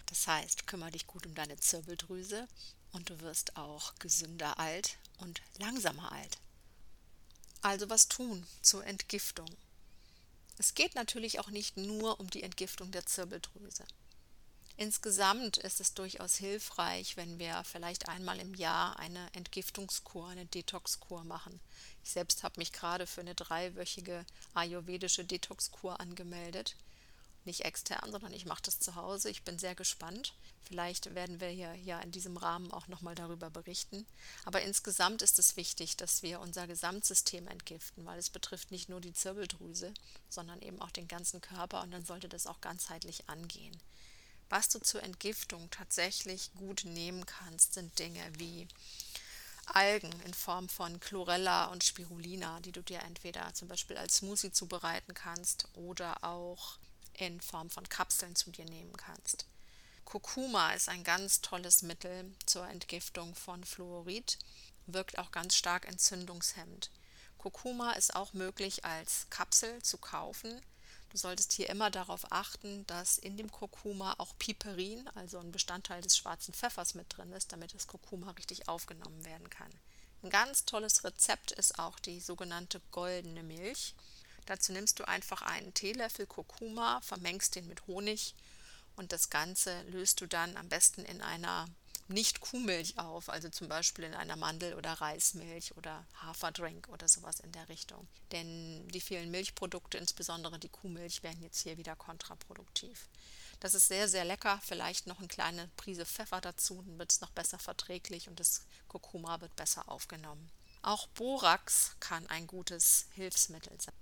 Das 0.07 0.27
heißt, 0.27 0.67
kümmere 0.67 0.91
dich 0.91 1.07
gut 1.07 1.25
um 1.25 1.35
deine 1.35 1.57
Zirbeldrüse 1.57 2.47
und 2.91 3.09
du 3.09 3.19
wirst 3.21 3.55
auch 3.55 3.95
gesünder 3.95 4.59
alt 4.59 4.97
und 5.19 5.41
langsamer 5.59 6.11
alt. 6.11 6.37
Also 7.61 7.89
was 7.89 8.07
tun 8.07 8.45
zur 8.61 8.85
Entgiftung? 8.85 9.49
Es 10.61 10.75
geht 10.75 10.93
natürlich 10.93 11.39
auch 11.39 11.49
nicht 11.49 11.75
nur 11.75 12.19
um 12.19 12.29
die 12.29 12.43
Entgiftung 12.43 12.91
der 12.91 13.03
Zirbeldrüse. 13.03 13.83
Insgesamt 14.77 15.57
ist 15.57 15.81
es 15.81 15.95
durchaus 15.95 16.35
hilfreich, 16.35 17.17
wenn 17.17 17.39
wir 17.39 17.63
vielleicht 17.63 18.07
einmal 18.07 18.39
im 18.39 18.53
Jahr 18.53 18.99
eine 18.99 19.27
Entgiftungskur, 19.33 20.27
eine 20.27 20.45
Detoxkur 20.45 21.23
machen. 21.23 21.59
Ich 22.03 22.11
selbst 22.11 22.43
habe 22.43 22.59
mich 22.59 22.73
gerade 22.73 23.07
für 23.07 23.21
eine 23.21 23.33
dreiwöchige 23.33 24.23
ayurvedische 24.53 25.25
Detoxkur 25.25 25.99
angemeldet 25.99 26.75
nicht 27.45 27.61
extern, 27.61 28.11
sondern 28.11 28.33
ich 28.33 28.45
mache 28.45 28.61
das 28.63 28.79
zu 28.79 28.95
Hause. 28.95 29.29
Ich 29.29 29.43
bin 29.43 29.57
sehr 29.57 29.75
gespannt. 29.75 30.33
Vielleicht 30.67 31.13
werden 31.15 31.39
wir 31.39 31.49
hier 31.49 31.75
ja 31.75 31.99
in 31.99 32.11
diesem 32.11 32.37
Rahmen 32.37 32.71
auch 32.71 32.87
nochmal 32.87 33.15
darüber 33.15 33.49
berichten. 33.49 34.05
Aber 34.45 34.61
insgesamt 34.61 35.21
ist 35.21 35.37
es 35.39 35.57
wichtig, 35.57 35.97
dass 35.97 36.23
wir 36.23 36.39
unser 36.39 36.67
Gesamtsystem 36.67 37.47
entgiften, 37.47 38.05
weil 38.05 38.19
es 38.19 38.29
betrifft 38.29 38.71
nicht 38.71 38.87
nur 38.87 39.01
die 39.01 39.13
Zirbeldrüse, 39.13 39.93
sondern 40.29 40.61
eben 40.61 40.81
auch 40.81 40.91
den 40.91 41.07
ganzen 41.07 41.41
Körper 41.41 41.81
und 41.81 41.91
dann 41.91 42.05
sollte 42.05 42.29
das 42.29 42.47
auch 42.47 42.61
ganzheitlich 42.61 43.27
angehen. 43.27 43.77
Was 44.49 44.69
du 44.69 44.79
zur 44.79 45.01
Entgiftung 45.03 45.69
tatsächlich 45.71 46.51
gut 46.55 46.83
nehmen 46.83 47.25
kannst, 47.25 47.73
sind 47.73 47.97
Dinge 47.99 48.21
wie 48.37 48.67
Algen 49.65 50.11
in 50.25 50.33
Form 50.33 50.67
von 50.67 50.99
Chlorella 50.99 51.65
und 51.65 51.83
Spirulina, 51.83 52.59
die 52.59 52.71
du 52.71 52.81
dir 52.81 52.99
entweder 52.99 53.53
zum 53.53 53.67
Beispiel 53.67 53.97
als 53.97 54.17
Smoothie 54.17 54.51
zubereiten 54.51 55.13
kannst 55.13 55.67
oder 55.73 56.23
auch 56.23 56.77
in 57.13 57.39
Form 57.39 57.69
von 57.69 57.87
Kapseln 57.87 58.35
zu 58.35 58.51
dir 58.51 58.65
nehmen 58.65 58.95
kannst. 58.97 59.45
Kurkuma 60.11 60.73
ist 60.73 60.89
ein 60.89 61.05
ganz 61.05 61.39
tolles 61.39 61.83
Mittel 61.83 62.35
zur 62.45 62.67
Entgiftung 62.67 63.33
von 63.33 63.63
Fluorid, 63.63 64.37
wirkt 64.85 65.17
auch 65.17 65.31
ganz 65.31 65.55
stark 65.55 65.87
entzündungshemmend. 65.87 66.91
Kurkuma 67.37 67.93
ist 67.93 68.13
auch 68.13 68.33
möglich 68.33 68.83
als 68.83 69.27
Kapsel 69.29 69.81
zu 69.81 69.97
kaufen. 69.97 70.61
Du 71.11 71.17
solltest 71.17 71.53
hier 71.53 71.69
immer 71.69 71.89
darauf 71.89 72.29
achten, 72.29 72.85
dass 72.87 73.19
in 73.19 73.37
dem 73.37 73.49
Kurkuma 73.49 74.15
auch 74.17 74.37
Piperin, 74.37 75.07
also 75.15 75.39
ein 75.39 75.53
Bestandteil 75.53 76.01
des 76.01 76.17
schwarzen 76.17 76.53
Pfeffers 76.53 76.93
mit 76.93 77.15
drin 77.15 77.31
ist, 77.31 77.53
damit 77.53 77.73
das 77.73 77.87
Kurkuma 77.87 78.31
richtig 78.31 78.67
aufgenommen 78.67 79.23
werden 79.23 79.49
kann. 79.49 79.71
Ein 80.23 80.29
ganz 80.29 80.65
tolles 80.65 81.05
Rezept 81.05 81.53
ist 81.53 81.79
auch 81.79 81.97
die 81.99 82.19
sogenannte 82.19 82.81
goldene 82.91 83.43
Milch. 83.43 83.95
Dazu 84.45 84.73
nimmst 84.73 84.99
du 84.99 85.07
einfach 85.07 85.41
einen 85.41 85.73
Teelöffel 85.73 86.25
Kurkuma, 86.25 86.99
vermengst 86.99 87.55
den 87.55 87.69
mit 87.69 87.87
Honig 87.87 88.35
und 89.01 89.11
das 89.11 89.31
Ganze 89.31 89.81
löst 89.83 90.21
du 90.21 90.27
dann 90.27 90.55
am 90.57 90.69
besten 90.69 91.03
in 91.05 91.21
einer 91.21 91.67
nicht 92.07 92.39
Kuhmilch 92.39 92.99
auf, 92.99 93.29
also 93.29 93.49
zum 93.49 93.67
Beispiel 93.67 94.05
in 94.05 94.13
einer 94.13 94.35
Mandel- 94.35 94.75
oder 94.75 94.93
Reismilch 94.93 95.75
oder 95.75 96.05
Haferdrink 96.21 96.87
oder 96.89 97.07
sowas 97.07 97.39
in 97.39 97.51
der 97.51 97.67
Richtung. 97.67 98.07
Denn 98.31 98.87
die 98.89 99.01
vielen 99.01 99.31
Milchprodukte, 99.31 99.97
insbesondere 99.97 100.59
die 100.59 100.69
Kuhmilch, 100.69 101.23
werden 101.23 101.41
jetzt 101.41 101.61
hier 101.61 101.77
wieder 101.77 101.95
kontraproduktiv. 101.95 103.07
Das 103.59 103.73
ist 103.73 103.87
sehr, 103.87 104.07
sehr 104.07 104.25
lecker. 104.25 104.59
Vielleicht 104.63 105.07
noch 105.07 105.19
eine 105.19 105.27
kleine 105.27 105.67
Prise 105.77 106.05
Pfeffer 106.05 106.41
dazu, 106.41 106.83
dann 106.85 106.99
wird 106.99 107.11
es 107.11 107.21
noch 107.21 107.31
besser 107.31 107.57
verträglich 107.57 108.27
und 108.27 108.39
das 108.39 108.61
Kurkuma 108.87 109.41
wird 109.41 109.55
besser 109.55 109.89
aufgenommen. 109.89 110.51
Auch 110.83 111.07
Borax 111.07 111.95
kann 111.99 112.27
ein 112.27 112.45
gutes 112.45 113.07
Hilfsmittel 113.13 113.79
sein. 113.81 114.00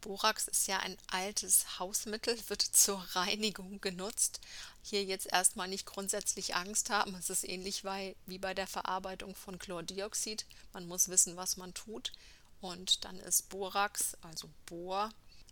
Borax 0.00 0.48
ist 0.48 0.66
ja 0.66 0.78
ein 0.78 0.96
altes 1.08 1.78
Hausmittel, 1.78 2.36
wird 2.48 2.62
zur 2.62 2.98
Reinigung 3.12 3.80
genutzt. 3.80 4.40
Hier 4.82 5.04
jetzt 5.04 5.26
erstmal 5.26 5.68
nicht 5.68 5.86
grundsätzlich 5.86 6.54
Angst 6.54 6.90
haben. 6.90 7.14
Es 7.14 7.30
ist 7.30 7.44
ähnlich 7.44 7.84
wie 8.26 8.38
bei 8.38 8.54
der 8.54 8.66
Verarbeitung 8.66 9.34
von 9.34 9.58
Chlordioxid. 9.58 10.46
Man 10.72 10.86
muss 10.86 11.08
wissen, 11.08 11.36
was 11.36 11.56
man 11.56 11.74
tut. 11.74 12.12
Und 12.60 13.04
dann 13.04 13.18
ist 13.20 13.48
Borax, 13.48 14.16
also 14.22 14.48
Bor, 14.66 15.10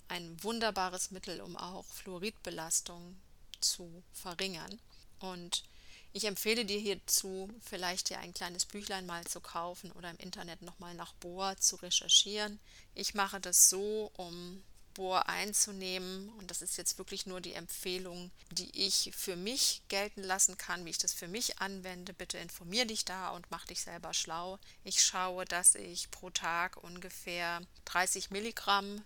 ein 0.08 0.42
wunderbares 0.42 1.10
Mittel, 1.10 1.40
um 1.40 1.56
auch 1.56 1.84
Fluoridbelastung 1.86 3.16
zu 3.60 4.02
verringern. 4.12 4.78
Und 5.20 5.64
ich 6.12 6.24
empfehle 6.24 6.64
dir 6.64 6.78
hierzu, 6.78 7.48
vielleicht 7.62 8.10
dir 8.10 8.18
ein 8.18 8.34
kleines 8.34 8.64
Büchlein 8.64 9.06
mal 9.06 9.26
zu 9.26 9.40
kaufen 9.40 9.92
oder 9.92 10.10
im 10.10 10.16
Internet 10.16 10.62
nochmal 10.62 10.94
nach 10.94 11.12
Bohr 11.14 11.56
zu 11.58 11.76
recherchieren. 11.76 12.58
Ich 12.94 13.14
mache 13.14 13.40
das 13.40 13.68
so, 13.68 14.10
um 14.16 14.62
Bohr 14.94 15.28
einzunehmen 15.28 16.28
und 16.38 16.50
das 16.50 16.60
ist 16.60 16.76
jetzt 16.76 16.98
wirklich 16.98 17.24
nur 17.24 17.40
die 17.40 17.52
Empfehlung, 17.52 18.32
die 18.50 18.68
ich 18.86 19.12
für 19.16 19.36
mich 19.36 19.80
gelten 19.86 20.24
lassen 20.24 20.58
kann, 20.58 20.84
wie 20.84 20.90
ich 20.90 20.98
das 20.98 21.12
für 21.12 21.28
mich 21.28 21.60
anwende. 21.60 22.12
Bitte 22.12 22.38
informier 22.38 22.84
dich 22.84 23.04
da 23.04 23.30
und 23.30 23.48
mach 23.48 23.64
dich 23.66 23.80
selber 23.80 24.12
schlau. 24.12 24.58
Ich 24.82 25.00
schaue, 25.04 25.44
dass 25.44 25.76
ich 25.76 26.10
pro 26.10 26.30
Tag 26.30 26.82
ungefähr 26.82 27.60
30 27.84 28.30
Milligramm 28.30 29.04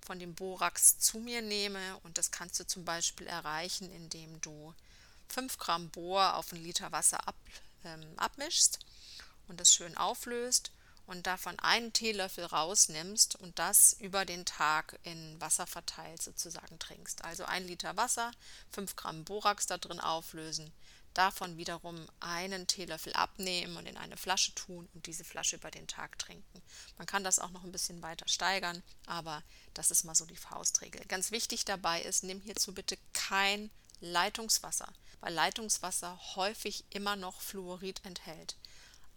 von 0.00 0.18
dem 0.18 0.34
Borax 0.34 0.98
zu 0.98 1.18
mir 1.18 1.42
nehme 1.42 1.98
und 2.04 2.16
das 2.16 2.30
kannst 2.30 2.58
du 2.58 2.66
zum 2.66 2.86
Beispiel 2.86 3.26
erreichen, 3.26 3.90
indem 3.92 4.40
du 4.40 4.72
5 5.28 5.58
Gramm 5.58 5.90
Bohr 5.90 6.36
auf 6.36 6.52
einen 6.52 6.62
Liter 6.62 6.92
Wasser 6.92 7.26
ab, 7.26 7.36
ähm, 7.84 8.06
abmischst 8.16 8.78
und 9.48 9.60
das 9.60 9.72
schön 9.72 9.96
auflöst 9.96 10.72
und 11.08 11.26
davon 11.26 11.58
einen 11.58 11.94
Teelöffel 11.94 12.44
rausnimmst 12.44 13.36
und 13.36 13.58
das 13.58 13.94
über 13.94 14.26
den 14.26 14.44
Tag 14.44 14.98
in 15.04 15.40
Wasser 15.40 15.66
verteilt 15.66 16.22
sozusagen 16.22 16.78
trinkst. 16.78 17.24
Also 17.24 17.44
ein 17.44 17.66
Liter 17.66 17.96
Wasser, 17.96 18.30
5 18.72 18.94
Gramm 18.94 19.24
Borax 19.24 19.66
da 19.66 19.78
drin 19.78 20.00
auflösen, 20.00 20.70
davon 21.14 21.56
wiederum 21.56 22.06
einen 22.20 22.66
Teelöffel 22.66 23.14
abnehmen 23.14 23.78
und 23.78 23.86
in 23.86 23.96
eine 23.96 24.18
Flasche 24.18 24.54
tun 24.54 24.86
und 24.92 25.06
diese 25.06 25.24
Flasche 25.24 25.56
über 25.56 25.70
den 25.70 25.88
Tag 25.88 26.18
trinken. 26.18 26.62
Man 26.98 27.06
kann 27.06 27.24
das 27.24 27.38
auch 27.38 27.50
noch 27.50 27.64
ein 27.64 27.72
bisschen 27.72 28.02
weiter 28.02 28.28
steigern, 28.28 28.82
aber 29.06 29.42
das 29.72 29.90
ist 29.90 30.04
mal 30.04 30.14
so 30.14 30.26
die 30.26 30.36
Faustregel. 30.36 31.04
Ganz 31.06 31.30
wichtig 31.30 31.64
dabei 31.64 32.02
ist, 32.02 32.22
nimm 32.22 32.42
hierzu 32.42 32.74
bitte 32.74 32.98
kein 33.14 33.70
Leitungswasser, 34.00 34.92
weil 35.20 35.34
Leitungswasser 35.34 36.18
häufig 36.36 36.84
immer 36.90 37.16
noch 37.16 37.40
Fluorid 37.40 38.04
enthält 38.04 38.56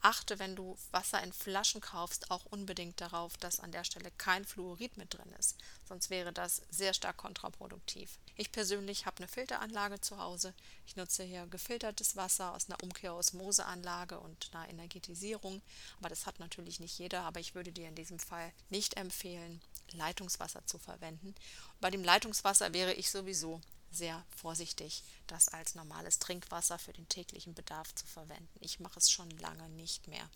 achte, 0.01 0.39
wenn 0.39 0.55
du 0.55 0.77
Wasser 0.91 1.21
in 1.23 1.31
Flaschen 1.31 1.81
kaufst, 1.81 2.31
auch 2.31 2.45
unbedingt 2.45 2.99
darauf, 2.99 3.37
dass 3.37 3.59
an 3.59 3.71
der 3.71 3.83
Stelle 3.83 4.11
kein 4.17 4.45
Fluorid 4.45 4.97
mit 4.97 5.13
drin 5.13 5.31
ist. 5.39 5.57
Sonst 5.87 6.09
wäre 6.09 6.33
das 6.33 6.61
sehr 6.69 6.93
stark 6.93 7.17
kontraproduktiv. 7.17 8.17
Ich 8.35 8.51
persönlich 8.51 9.05
habe 9.05 9.17
eine 9.17 9.27
Filteranlage 9.27 10.01
zu 10.01 10.17
Hause. 10.17 10.53
Ich 10.87 10.95
nutze 10.95 11.23
hier 11.23 11.45
gefiltertes 11.47 12.15
Wasser 12.15 12.53
aus 12.53 12.67
einer 12.67 12.81
Umkehrosmoseanlage 12.81 14.19
und 14.19 14.49
einer 14.53 14.69
Energetisierung. 14.69 15.61
Aber 15.99 16.09
das 16.09 16.25
hat 16.25 16.39
natürlich 16.39 16.79
nicht 16.79 16.97
jeder. 16.97 17.21
Aber 17.21 17.39
ich 17.39 17.53
würde 17.55 17.71
dir 17.71 17.87
in 17.87 17.95
diesem 17.95 18.19
Fall 18.19 18.51
nicht 18.69 18.97
empfehlen, 18.97 19.61
Leitungswasser 19.93 20.65
zu 20.65 20.79
verwenden. 20.79 21.35
bei 21.79 21.89
dem 21.89 22.03
Leitungswasser 22.03 22.73
wäre 22.73 22.93
ich 22.93 23.09
sowieso 23.11 23.61
sehr 23.91 24.23
vorsichtig, 24.35 25.03
das 25.27 25.49
als 25.49 25.75
normales 25.75 26.19
Trinkwasser 26.19 26.79
für 26.79 26.93
den 26.93 27.07
täglichen 27.09 27.53
Bedarf 27.53 27.93
zu 27.93 28.05
verwenden. 28.05 28.57
Ich 28.59 28.79
mache 28.79 28.99
es 28.99 29.11
schon 29.11 29.29
lange 29.39 29.69
nicht 29.69 30.07
mehr. 30.07 30.29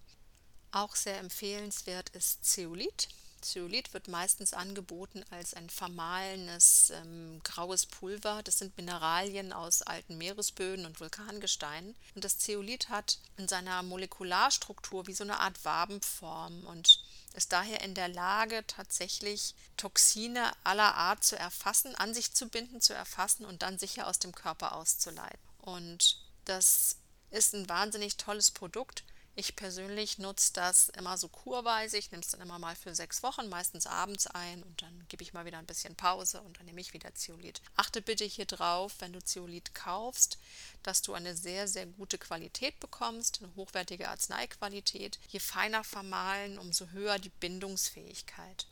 Auch 0.72 0.96
sehr 0.96 1.20
empfehlenswert 1.20 2.10
ist 2.10 2.44
Zeolit. 2.44 3.08
Zeolit 3.46 3.94
wird 3.94 4.08
meistens 4.08 4.54
angeboten 4.54 5.24
als 5.30 5.54
ein 5.54 5.70
vermahlenes 5.70 6.90
ähm, 6.90 7.40
graues 7.44 7.86
Pulver. 7.86 8.42
Das 8.44 8.58
sind 8.58 8.76
Mineralien 8.76 9.54
aus 9.54 9.84
alten 9.84 10.18
Meeresböden 10.18 10.86
und 10.86 11.00
Vulkangesteinen. 11.00 11.96
Und 12.16 12.26
das 12.26 12.40
Zeolit 12.40 12.90
hat 12.90 13.20
in 13.38 13.48
seiner 13.48 13.84
Molekularstruktur 13.84 15.08
wie 15.08 15.14
so 15.14 15.24
eine 15.24 15.40
Art 15.40 15.64
Wabenform 15.64 16.66
und 16.66 17.05
ist 17.36 17.51
daher 17.51 17.82
in 17.82 17.94
der 17.94 18.08
Lage, 18.08 18.65
tatsächlich 18.68 19.56
Toxine 19.77 20.51
aller 20.63 20.96
Art 20.96 21.24
zu 21.24 21.38
erfassen, 21.38 21.96
an 21.96 22.13
sich 22.13 22.34
zu 22.34 22.48
binden, 22.48 22.82
zu 22.82 22.94
erfassen 22.94 23.46
und 23.46 23.62
dann 23.62 23.77
sicher 23.77 24.08
aus 24.08 24.20
dem 24.20 24.34
Körper 24.34 24.75
auszuleiten. 24.75 25.39
Und 25.60 26.18
das 26.46 26.98
ist 27.32 27.54
ein 27.54 27.68
wahnsinnig 27.68 28.18
tolles 28.18 28.51
Produkt. 28.51 29.04
Ich 29.38 29.58
persönlich 29.58 30.18
nutze 30.18 30.54
das 30.54 30.88
immer 30.89 31.18
so 31.18 31.27
kurweise. 31.27 31.98
Ich 31.98 32.10
nehme 32.12 32.24
es 32.24 32.30
dann 32.30 32.39
immer 32.39 32.58
mal 32.58 32.75
für 32.75 32.96
sechs 32.96 33.22
Wochen, 33.22 33.50
meistens 33.50 33.86
abends 33.86 34.27
ein 34.27 34.63
und 34.63 34.82
dann 34.82 35.06
gebe 35.10 35.24
ich 35.24 35.34
mal 35.34 35.46
wieder 35.46 35.58
ein 35.58 35.65
bisschen 35.65 35.94
Pause 35.94 36.42
und 36.42 36.58
dann 36.58 36.65
nehme 36.65 36.80
ich 36.80 36.94
wieder 36.94 37.13
Zeolit. 37.15 37.62
Achte 37.75 38.01
bitte 38.01 38.24
hier 38.24 38.46
drauf, 38.46 38.94
wenn 39.00 39.12
du 39.12 39.22
Zeolit 39.22 39.75
kaufst, 39.75 40.38
dass 40.84 41.01
du 41.01 41.13
eine 41.13 41.36
sehr, 41.36 41.68
sehr 41.68 41.86
gute 41.86 42.18
Qualität 42.18 42.80
bekommst, 42.80 43.42
eine 43.42 43.54
hochwertige 43.58 44.08
Arzneiqualität. 44.08 45.20
Je 45.27 45.39
feiner 45.39 45.84
vermahlen, 45.84 46.58
umso 46.58 46.88
höher 46.92 47.20
die 47.20 47.30
Bindungsfähigkeit 47.30 48.68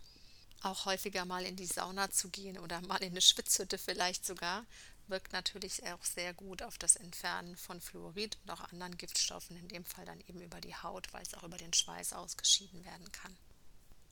auch 0.64 0.86
häufiger 0.86 1.26
mal 1.26 1.44
in 1.44 1.58
die 1.58 1.66
Sauna 1.66 2.10
zu 2.10 2.30
gehen 2.30 2.58
oder 2.58 2.80
mal 2.82 3.04
in 3.04 3.12
eine 3.12 3.22
Schwitzhütte 3.22 3.78
vielleicht 3.78 4.26
sogar, 4.26 4.66
wirkt 5.08 5.34
natürlich 5.34 5.84
auch 5.84 6.04
sehr 6.04 6.34
gut 6.34 6.62
auf 6.64 6.78
das 6.78 6.96
Entfernen 6.96 7.56
von 7.58 7.82
Fluorid 7.82 8.38
und 8.44 8.52
auch 8.52 8.62
anderen 8.72 8.98
Giftstoffen, 8.98 9.58
in 9.58 9.68
dem 9.68 9.86
Fall 9.86 10.06
dann 10.06 10.20
eben 10.22 10.42
über 10.42 10.62
die 10.62 10.76
Haut, 10.76 11.12
weil 11.14 11.24
es 11.24 11.34
auch 11.34 11.44
über 11.44 11.58
den 11.58 11.74
Schweiß 11.74 12.14
ausgeschieden 12.14 12.84
werden 12.86 13.12
kann. 13.12 13.36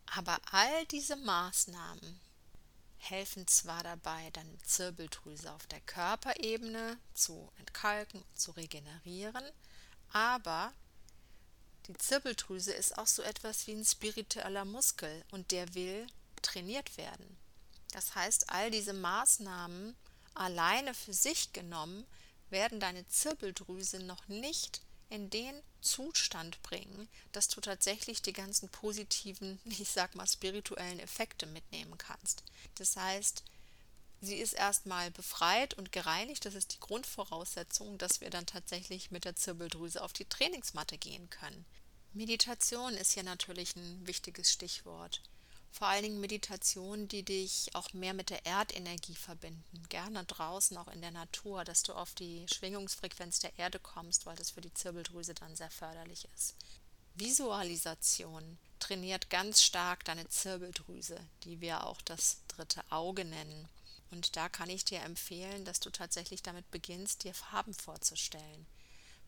Aber 0.05 0.39
all 0.51 0.85
diese 0.87 1.15
Maßnahmen 1.15 2.19
helfen 2.97 3.47
zwar 3.47 3.83
dabei, 3.83 4.29
deine 4.31 4.57
Zirbeldrüse 4.59 5.51
auf 5.51 5.65
der 5.67 5.81
Körperebene 5.81 6.99
zu 7.13 7.51
entkalken 7.57 8.21
und 8.21 8.39
zu 8.39 8.51
regenerieren, 8.51 9.43
aber 10.11 10.73
die 11.87 11.97
Zirbeldrüse 11.97 12.73
ist 12.73 12.97
auch 12.97 13.07
so 13.07 13.23
etwas 13.23 13.65
wie 13.65 13.73
ein 13.73 13.85
spiritueller 13.85 14.65
Muskel 14.65 15.25
und 15.31 15.51
der 15.51 15.73
will 15.73 16.05
trainiert 16.41 16.95
werden. 16.97 17.37
Das 17.91 18.15
heißt, 18.15 18.49
all 18.49 18.69
diese 18.69 18.93
Maßnahmen 18.93 19.95
alleine 20.33 20.93
für 20.93 21.13
sich 21.13 21.53
genommen 21.53 22.05
werden 22.49 22.79
deine 22.79 23.07
Zirbeldrüse 23.07 23.99
noch 23.99 24.27
nicht 24.27 24.81
in 25.09 25.29
den 25.29 25.61
Zustand 25.81 26.61
bringen, 26.63 27.09
dass 27.31 27.47
du 27.49 27.59
tatsächlich 27.59 28.21
die 28.21 28.33
ganzen 28.33 28.69
positiven, 28.69 29.59
ich 29.65 29.89
sag 29.89 30.15
mal, 30.15 30.27
spirituellen 30.27 30.99
Effekte 30.99 31.45
mitnehmen 31.47 31.97
kannst. 31.97 32.43
Das 32.75 32.95
heißt, 32.95 33.43
sie 34.21 34.37
ist 34.37 34.53
erstmal 34.53 35.11
befreit 35.11 35.73
und 35.73 35.91
gereinigt. 35.91 36.45
Das 36.45 36.55
ist 36.55 36.73
die 36.73 36.79
Grundvoraussetzung, 36.79 37.97
dass 37.97 38.21
wir 38.21 38.29
dann 38.29 38.45
tatsächlich 38.45 39.11
mit 39.11 39.25
der 39.25 39.35
Zirbeldrüse 39.35 40.01
auf 40.01 40.13
die 40.13 40.25
Trainingsmatte 40.25 40.97
gehen 40.97 41.29
können. 41.29 41.65
Meditation 42.13 42.93
ist 42.93 43.13
hier 43.13 43.23
natürlich 43.23 43.75
ein 43.75 44.05
wichtiges 44.05 44.51
Stichwort 44.51 45.21
vor 45.71 45.87
allen 45.87 46.03
Dingen 46.03 46.19
Meditationen, 46.19 47.07
die 47.07 47.23
dich 47.23 47.73
auch 47.73 47.93
mehr 47.93 48.13
mit 48.13 48.29
der 48.29 48.45
Erdenergie 48.45 49.15
verbinden. 49.15 49.83
Gerne 49.89 50.25
draußen, 50.25 50.77
auch 50.77 50.89
in 50.89 51.01
der 51.01 51.11
Natur, 51.11 51.63
dass 51.63 51.81
du 51.83 51.93
auf 51.93 52.13
die 52.13 52.45
Schwingungsfrequenz 52.47 53.39
der 53.39 53.57
Erde 53.57 53.79
kommst, 53.79 54.25
weil 54.25 54.35
das 54.35 54.51
für 54.51 54.61
die 54.61 54.73
Zirbeldrüse 54.73 55.33
dann 55.33 55.55
sehr 55.55 55.71
förderlich 55.71 56.27
ist. 56.35 56.55
Visualisation 57.15 58.57
trainiert 58.79 59.29
ganz 59.29 59.61
stark 59.61 60.03
deine 60.05 60.27
Zirbeldrüse, 60.27 61.19
die 61.43 61.61
wir 61.61 61.87
auch 61.87 62.01
das 62.01 62.41
dritte 62.47 62.83
Auge 62.89 63.23
nennen. 63.23 63.69
Und 64.11 64.35
da 64.35 64.49
kann 64.49 64.69
ich 64.69 64.83
dir 64.83 65.01
empfehlen, 65.01 65.63
dass 65.63 65.79
du 65.79 65.89
tatsächlich 65.89 66.43
damit 66.43 66.69
beginnst, 66.71 67.23
dir 67.23 67.33
Farben 67.33 67.73
vorzustellen. 67.73 68.67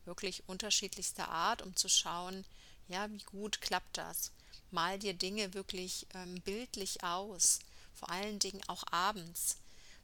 Wirklich 0.04 0.46
unterschiedlichster 0.46 1.28
Art, 1.28 1.62
um 1.62 1.74
zu 1.74 1.88
schauen, 1.88 2.44
ja, 2.88 3.10
wie 3.10 3.22
gut 3.22 3.62
klappt 3.62 3.96
das 3.96 4.30
mal 4.74 4.98
dir 4.98 5.14
Dinge 5.14 5.54
wirklich 5.54 6.06
ähm, 6.14 6.40
bildlich 6.42 7.02
aus, 7.02 7.60
vor 7.94 8.10
allen 8.10 8.38
Dingen 8.38 8.60
auch 8.66 8.84
abends, 8.90 9.56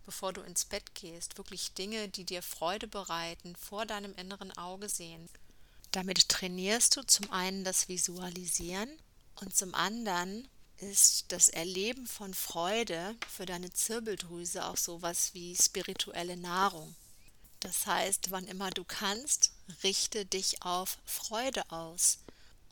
bevor 0.07 0.33
du 0.33 0.41
ins 0.41 0.65
Bett 0.65 0.95
gehst, 0.95 1.37
wirklich 1.37 1.73
Dinge, 1.75 2.09
die 2.09 2.25
dir 2.25 2.43
Freude 2.43 2.87
bereiten, 2.89 3.55
vor 3.57 3.85
deinem 3.85 4.15
inneren 4.15 4.57
Auge 4.57 4.89
sehen. 4.89 5.29
Damit 5.93 6.29
trainierst 6.29 6.97
du 6.97 7.03
zum 7.03 7.31
einen 7.31 7.65
das 7.65 7.89
Visualisieren 7.89 8.89
und 9.41 9.55
zum 9.57 9.75
anderen 9.75 10.49
ist 10.79 11.27
das 11.29 11.49
Erleben 11.49 12.07
von 12.07 12.33
Freude 12.33 13.15
für 13.29 13.45
deine 13.45 13.71
Zirbeldrüse 13.71 14.65
auch 14.65 14.77
sowas 14.77 15.35
wie 15.35 15.55
spirituelle 15.55 16.37
Nahrung. 16.37 16.95
Das 17.61 17.87
heißt, 17.87 18.31
wann 18.31 18.47
immer 18.47 18.71
du 18.71 18.85
kannst, 18.85 19.53
richte 19.83 20.25
dich 20.25 20.63
auf 20.63 20.97
Freude 21.05 21.71
aus 21.71 22.19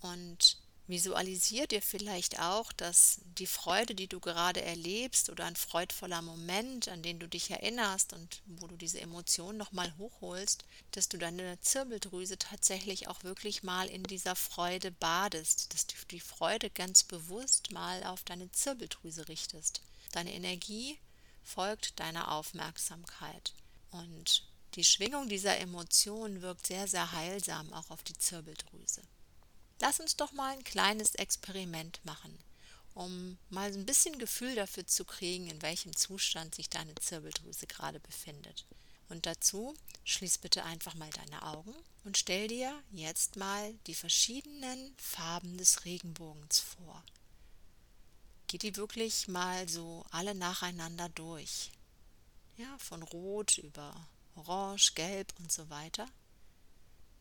und 0.01 0.57
Visualisier 0.89 1.67
dir 1.67 1.83
vielleicht 1.83 2.41
auch, 2.41 2.73
dass 2.73 3.21
die 3.39 3.47
Freude, 3.47 3.95
die 3.95 4.09
du 4.09 4.21
gerade 4.21 4.63
erlebst 4.63 5.29
oder 5.29 5.45
ein 5.45 5.55
freudvoller 5.55 6.23
Moment, 6.23 6.89
an 6.89 7.03
den 7.03 7.19
du 7.19 7.29
dich 7.29 7.51
erinnerst 7.51 8.15
und 8.15 8.43
wo 8.47 8.67
du 8.67 8.75
diese 8.75 8.99
Emotion 8.99 9.59
nochmal 9.59 9.95
hochholst, 9.99 10.65
dass 10.93 11.11
du 11.11 11.19
deine 11.19 11.61
Zirbeldrüse 11.61 12.39
tatsächlich 12.39 13.07
auch 13.07 13.23
wirklich 13.23 13.63
mal 13.63 13.87
in 13.89 14.03
dieser 14.03 14.35
Freude 14.35 14.91
badest, 14.91 15.75
dass 15.75 15.87
du 15.87 15.95
die 16.11 16.21
Freude 16.21 16.71
ganz 16.71 17.05
bewusst 17.05 17.71
mal 17.71 18.03
auf 18.05 18.25
deine 18.25 18.51
Zirbeldrüse 18.51 19.29
richtest. 19.29 19.83
Deine 20.13 20.33
Energie 20.33 20.99
folgt 21.45 22.01
deiner 22.01 22.33
Aufmerksamkeit 22.33 23.53
und 23.91 24.43
die 24.75 24.85
Schwingung 24.85 25.29
dieser 25.29 25.59
Emotion 25.59 26.41
wirkt 26.41 26.67
sehr, 26.67 26.89
sehr 26.89 27.13
heilsam 27.13 27.73
auch 27.75 27.91
auf 27.91 28.03
die 28.03 28.17
Zirbeldrüse. 28.17 29.03
Lass 29.81 30.01
uns 30.01 30.17
doch 30.17 30.33
mal 30.33 30.53
ein 30.53 30.65
kleines 30.65 31.15
Experiment 31.15 32.05
machen, 32.05 32.37
um 32.95 33.39
mal 33.49 33.73
ein 33.73 33.87
bisschen 33.87 34.19
Gefühl 34.19 34.57
dafür 34.57 34.87
zu 34.87 35.05
kriegen, 35.05 35.49
in 35.49 35.63
welchem 35.63 35.95
Zustand 35.95 36.55
sich 36.55 36.69
deine 36.69 36.95
Zirbeldrüse 36.97 37.67
gerade 37.67 38.01
befindet. 38.01 38.67
Und 39.09 39.25
dazu 39.25 39.75
schließ 40.05 40.39
bitte 40.39 40.65
einfach 40.65 40.95
mal 40.95 41.11
deine 41.11 41.43
Augen 41.43 41.75
und 42.05 42.19
stell 42.19 42.49
dir 42.49 42.73
jetzt 42.91 43.37
mal 43.37 43.73
die 43.87 43.95
verschiedenen 43.95 44.95
Farben 44.99 45.57
des 45.57 45.85
Regenbogens 45.85 46.61
vor. 46.61 47.03
Geh 48.49 48.59
die 48.59 48.77
wirklich 48.77 49.29
mal 49.29 49.69
so 49.69 50.05
alle 50.11 50.35
nacheinander 50.35 51.09
durch. 51.11 51.71
Ja, 52.57 52.77
von 52.79 53.03
Rot 53.03 53.59
über 53.59 53.95
Orange, 54.35 54.95
Gelb 54.95 55.33
und 55.39 55.53
so 55.53 55.69
weiter. 55.71 56.09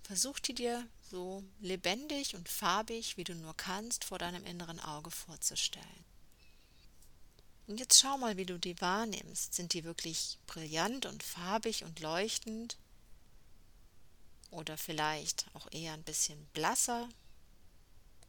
Versuch 0.08 0.40
die 0.40 0.54
dir 0.54 0.88
so 1.12 1.44
lebendig 1.60 2.34
und 2.36 2.48
farbig, 2.48 3.18
wie 3.18 3.26
du 3.26 3.36
nur 3.36 3.56
kannst, 3.58 4.06
vor 4.06 4.18
deinem 4.18 4.46
inneren 4.46 4.80
Auge 4.80 5.12
vorzustellen. 5.12 6.06
Und 7.68 7.82
jetzt 7.82 8.00
schau 8.00 8.18
mal, 8.18 8.38
wie 8.38 8.46
du 8.46 8.58
die 8.58 8.80
wahrnimmst. 8.80 9.54
Sind 9.54 9.74
die 9.74 9.84
wirklich 9.84 10.40
brillant 10.48 11.06
und 11.06 11.24
farbig 11.24 11.84
und 11.84 12.00
leuchtend? 12.00 12.78
Oder 14.50 14.78
vielleicht 14.78 15.48
auch 15.54 15.68
eher 15.72 15.92
ein 15.92 16.04
bisschen 16.04 16.46
blasser? 16.54 17.10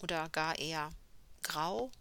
Oder 0.02 0.28
gar 0.30 0.58
eher 0.58 0.90
grau, 1.44 1.92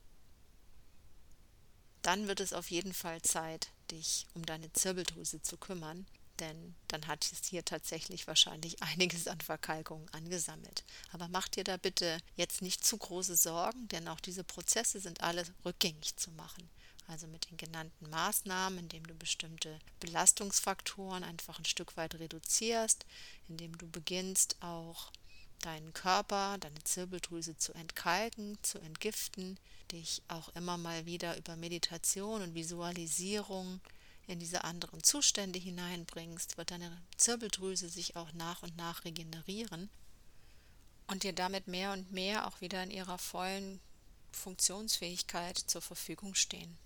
dann 2.01 2.27
wird 2.27 2.39
es 2.39 2.53
auf 2.53 2.71
jeden 2.71 2.95
Fall 2.95 3.21
Zeit, 3.21 3.69
dich 3.91 4.25
um 4.33 4.43
deine 4.43 4.73
Zirbeldrüse 4.73 5.43
zu 5.43 5.55
kümmern, 5.55 6.07
denn 6.39 6.75
dann 6.87 7.07
hat 7.07 7.29
es 7.31 7.47
hier 7.47 7.65
tatsächlich 7.65 8.27
wahrscheinlich 8.27 8.81
einiges 8.83 9.27
an 9.27 9.41
Verkalkung 9.41 10.09
angesammelt. 10.11 10.83
Aber 11.11 11.27
mach 11.27 11.47
dir 11.47 11.63
da 11.63 11.77
bitte 11.77 12.19
jetzt 12.35 12.61
nicht 12.61 12.85
zu 12.85 12.97
große 12.97 13.35
Sorgen, 13.35 13.87
denn 13.89 14.07
auch 14.07 14.19
diese 14.19 14.43
Prozesse 14.43 14.99
sind 14.99 15.21
alle 15.21 15.43
rückgängig 15.65 16.15
zu 16.15 16.31
machen. 16.31 16.69
Also 17.07 17.25
mit 17.27 17.49
den 17.49 17.57
genannten 17.57 18.09
Maßnahmen, 18.09 18.79
indem 18.79 19.07
du 19.07 19.15
bestimmte 19.15 19.79
Belastungsfaktoren 20.01 21.23
einfach 21.23 21.57
ein 21.57 21.65
Stück 21.65 21.95
weit 21.95 22.15
reduzierst, 22.15 23.05
indem 23.47 23.77
du 23.77 23.87
beginnst 23.89 24.57
auch 24.61 25.11
deinen 25.61 25.93
Körper, 25.93 26.57
deine 26.59 26.83
Zirbeldrüse 26.83 27.57
zu 27.57 27.73
entkalken, 27.73 28.57
zu 28.61 28.79
entgiften, 28.79 29.57
dich 29.91 30.21
auch 30.27 30.49
immer 30.49 30.77
mal 30.77 31.05
wieder 31.05 31.37
über 31.37 31.55
Meditation 31.55 32.41
und 32.41 32.55
Visualisierung 32.55 33.79
in 34.27 34.39
diese 34.39 34.63
anderen 34.63 35.03
Zustände 35.03 35.57
hineinbringst, 35.57 36.57
wird 36.57 36.71
deine 36.71 37.01
Zirbeldrüse 37.15 37.89
sich 37.89 38.15
auch 38.15 38.31
nach 38.33 38.61
und 38.61 38.75
nach 38.77 39.05
regenerieren 39.05 39.89
und 41.07 41.23
dir 41.23 41.33
damit 41.33 41.67
mehr 41.67 41.93
und 41.93 42.11
mehr 42.11 42.45
auch 42.47 42.61
wieder 42.61 42.83
in 42.83 42.91
ihrer 42.91 43.17
vollen 43.17 43.79
Funktionsfähigkeit 44.31 45.57
zur 45.57 45.81
Verfügung 45.81 46.35
stehen. 46.35 46.77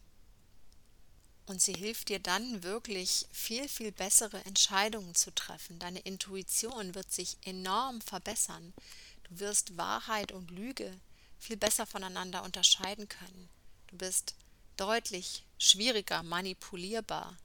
Und 1.47 1.61
sie 1.61 1.73
hilft 1.73 2.09
dir 2.09 2.19
dann 2.19 2.63
wirklich 2.63 3.25
viel, 3.31 3.67
viel 3.67 3.91
bessere 3.91 4.45
Entscheidungen 4.45 5.15
zu 5.15 5.33
treffen. 5.33 5.79
Deine 5.79 5.99
Intuition 5.99 6.95
wird 6.95 7.11
sich 7.11 7.37
enorm 7.43 7.99
verbessern. 7.99 8.73
Du 9.23 9.39
wirst 9.39 9.75
Wahrheit 9.75 10.31
und 10.31 10.51
Lüge 10.51 10.97
viel 11.39 11.57
besser 11.57 11.87
voneinander 11.87 12.43
unterscheiden 12.43 13.09
können. 13.09 13.49
Du 13.87 13.97
bist 13.97 14.35
deutlich 14.81 15.43
schwieriger 15.59 16.23
manipulierbar. 16.23 17.37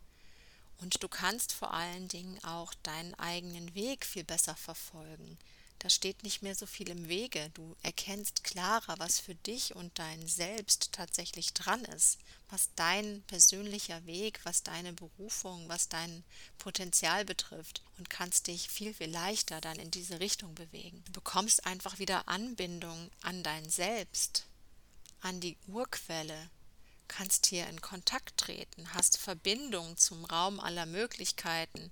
Und 0.79 1.03
du 1.03 1.09
kannst 1.09 1.53
vor 1.53 1.75
allen 1.75 2.09
Dingen 2.09 2.43
auch 2.45 2.73
deinen 2.83 3.15
eigenen 3.15 3.75
Weg 3.75 4.07
viel 4.07 4.25
besser 4.25 4.57
verfolgen. 4.57 5.39
Da 5.79 5.91
steht 5.91 6.23
nicht 6.23 6.41
mehr 6.41 6.55
so 6.55 6.65
viel 6.65 6.89
im 6.89 7.09
Wege. 7.09 7.51
Du 7.53 7.77
erkennst 7.83 8.43
klarer, 8.43 8.99
was 8.99 9.21
für 9.21 9.35
dich 9.35 9.77
und 9.77 9.99
dein 9.99 10.27
Selbst 10.27 10.93
tatsächlich 10.93 11.53
dran 11.53 11.85
ist, 11.85 12.19
was 12.49 12.71
dein 12.75 13.23
persönlicher 13.27 14.05
Weg, 14.07 14.41
was 14.45 14.63
deine 14.63 14.95
Berufung, 14.95 15.69
was 15.69 15.91
dein 15.91 16.25
Potenzial 16.57 17.27
betrifft 17.27 17.83
und 17.99 18.09
kannst 18.09 18.47
dich 18.47 18.71
viel, 18.71 18.95
viel 18.95 19.11
leichter 19.11 19.61
dann 19.61 19.79
in 19.79 19.91
diese 19.91 20.21
Richtung 20.21 20.55
bewegen. 20.55 21.05
Du 21.05 21.13
bekommst 21.13 21.67
einfach 21.67 21.99
wieder 21.99 22.29
Anbindung 22.29 23.11
an 23.21 23.43
dein 23.43 23.69
Selbst, 23.69 24.47
an 25.21 25.41
die 25.41 25.59
Urquelle, 25.67 26.51
kannst 27.09 27.47
hier 27.47 27.67
in 27.69 27.81
Kontakt 27.81 28.37
treten, 28.37 28.93
hast 28.95 29.19
Verbindung 29.19 29.97
zum 29.97 30.25
Raum 30.25 30.61
aller 30.61 30.87
Möglichkeiten, 30.87 31.91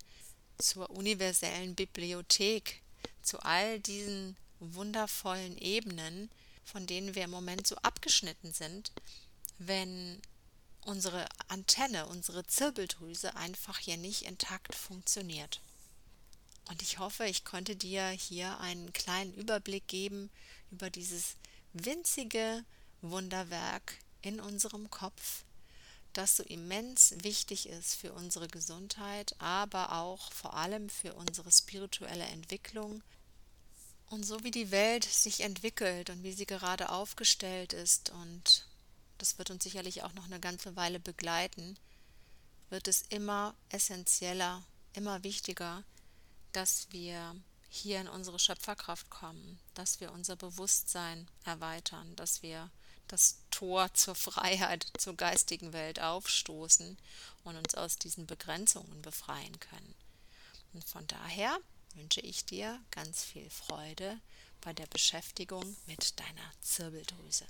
zur 0.57 0.89
universellen 0.89 1.75
Bibliothek, 1.75 2.81
zu 3.21 3.39
all 3.39 3.79
diesen 3.79 4.37
wundervollen 4.59 5.57
Ebenen, 5.57 6.29
von 6.63 6.87
denen 6.87 7.15
wir 7.15 7.25
im 7.25 7.31
Moment 7.31 7.67
so 7.67 7.75
abgeschnitten 7.77 8.53
sind, 8.53 8.91
wenn 9.57 10.21
unsere 10.81 11.27
Antenne, 11.47 12.05
unsere 12.07 12.45
Zirbeldrüse 12.45 13.35
einfach 13.35 13.79
hier 13.79 13.97
nicht 13.97 14.23
intakt 14.23 14.75
funktioniert. 14.75 15.61
Und 16.69 16.81
ich 16.81 16.99
hoffe, 16.99 17.25
ich 17.25 17.45
konnte 17.45 17.75
dir 17.75 18.07
hier 18.09 18.59
einen 18.59 18.93
kleinen 18.93 19.33
Überblick 19.33 19.87
geben 19.87 20.31
über 20.71 20.89
dieses 20.89 21.35
winzige 21.73 22.63
Wunderwerk 23.01 23.97
in 24.25 24.39
unserem 24.39 24.89
Kopf, 24.89 25.43
das 26.13 26.37
so 26.37 26.43
immens 26.43 27.13
wichtig 27.19 27.69
ist 27.69 27.95
für 27.95 28.11
unsere 28.13 28.47
Gesundheit, 28.47 29.35
aber 29.37 29.91
auch 29.91 30.31
vor 30.31 30.55
allem 30.55 30.89
für 30.89 31.13
unsere 31.13 31.51
spirituelle 31.51 32.23
Entwicklung. 32.25 33.03
Und 34.07 34.25
so 34.25 34.43
wie 34.43 34.51
die 34.51 34.71
Welt 34.71 35.03
sich 35.03 35.41
entwickelt 35.41 36.09
und 36.09 36.23
wie 36.23 36.33
sie 36.33 36.47
gerade 36.47 36.89
aufgestellt 36.89 37.73
ist, 37.73 38.09
und 38.09 38.67
das 39.19 39.37
wird 39.37 39.51
uns 39.51 39.63
sicherlich 39.63 40.03
auch 40.03 40.13
noch 40.13 40.25
eine 40.25 40.39
ganze 40.39 40.75
Weile 40.75 40.99
begleiten, 40.99 41.77
wird 42.69 42.87
es 42.87 43.03
immer 43.09 43.53
essentieller, 43.69 44.63
immer 44.93 45.23
wichtiger, 45.23 45.83
dass 46.51 46.87
wir 46.89 47.35
hier 47.69 48.01
in 48.01 48.07
unsere 48.07 48.39
Schöpferkraft 48.39 49.09
kommen, 49.09 49.59
dass 49.75 49.99
wir 49.99 50.11
unser 50.11 50.35
Bewusstsein 50.35 51.27
erweitern, 51.43 52.15
dass 52.15 52.41
wir 52.41 52.71
das 53.07 53.39
Tor 53.51 53.93
zur 53.93 54.15
Freiheit, 54.15 54.87
zur 54.97 55.15
geistigen 55.15 55.73
Welt 55.73 55.99
aufstoßen 55.99 56.97
und 57.43 57.55
uns 57.55 57.75
aus 57.75 57.97
diesen 57.97 58.25
Begrenzungen 58.25 59.01
befreien 59.01 59.59
können. 59.59 59.95
Und 60.73 60.83
von 60.83 61.05
daher 61.07 61.57
wünsche 61.93 62.21
ich 62.21 62.45
dir 62.45 62.81
ganz 62.91 63.23
viel 63.23 63.49
Freude 63.49 64.19
bei 64.61 64.73
der 64.73 64.87
Beschäftigung 64.87 65.75
mit 65.85 66.19
deiner 66.19 66.51
Zirbeldrüse. 66.61 67.45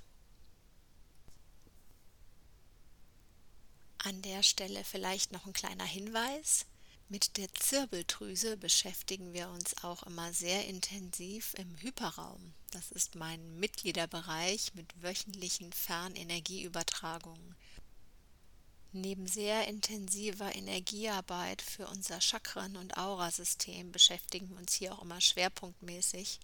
An 3.98 4.22
der 4.22 4.42
Stelle 4.42 4.84
vielleicht 4.84 5.32
noch 5.32 5.46
ein 5.46 5.52
kleiner 5.52 5.84
Hinweis. 5.84 6.66
Mit 7.08 7.36
der 7.36 7.46
Zirbeldrüse 7.54 8.56
beschäftigen 8.56 9.32
wir 9.32 9.48
uns 9.50 9.84
auch 9.84 10.02
immer 10.02 10.32
sehr 10.32 10.66
intensiv 10.66 11.54
im 11.54 11.76
Hyperraum. 11.76 12.52
Das 12.72 12.90
ist 12.90 13.14
mein 13.14 13.60
Mitgliederbereich 13.60 14.74
mit 14.74 14.92
wöchentlichen 15.00 15.72
Fernenergieübertragungen. 15.72 17.54
Neben 18.90 19.28
sehr 19.28 19.68
intensiver 19.68 20.52
Energiearbeit 20.56 21.62
für 21.62 21.86
unser 21.86 22.20
Chakren- 22.20 22.76
und 22.76 22.96
Aurasystem 22.96 23.92
beschäftigen 23.92 24.50
wir 24.50 24.56
uns 24.56 24.74
hier 24.74 24.92
auch 24.92 25.02
immer 25.02 25.20
schwerpunktmäßig 25.20 26.40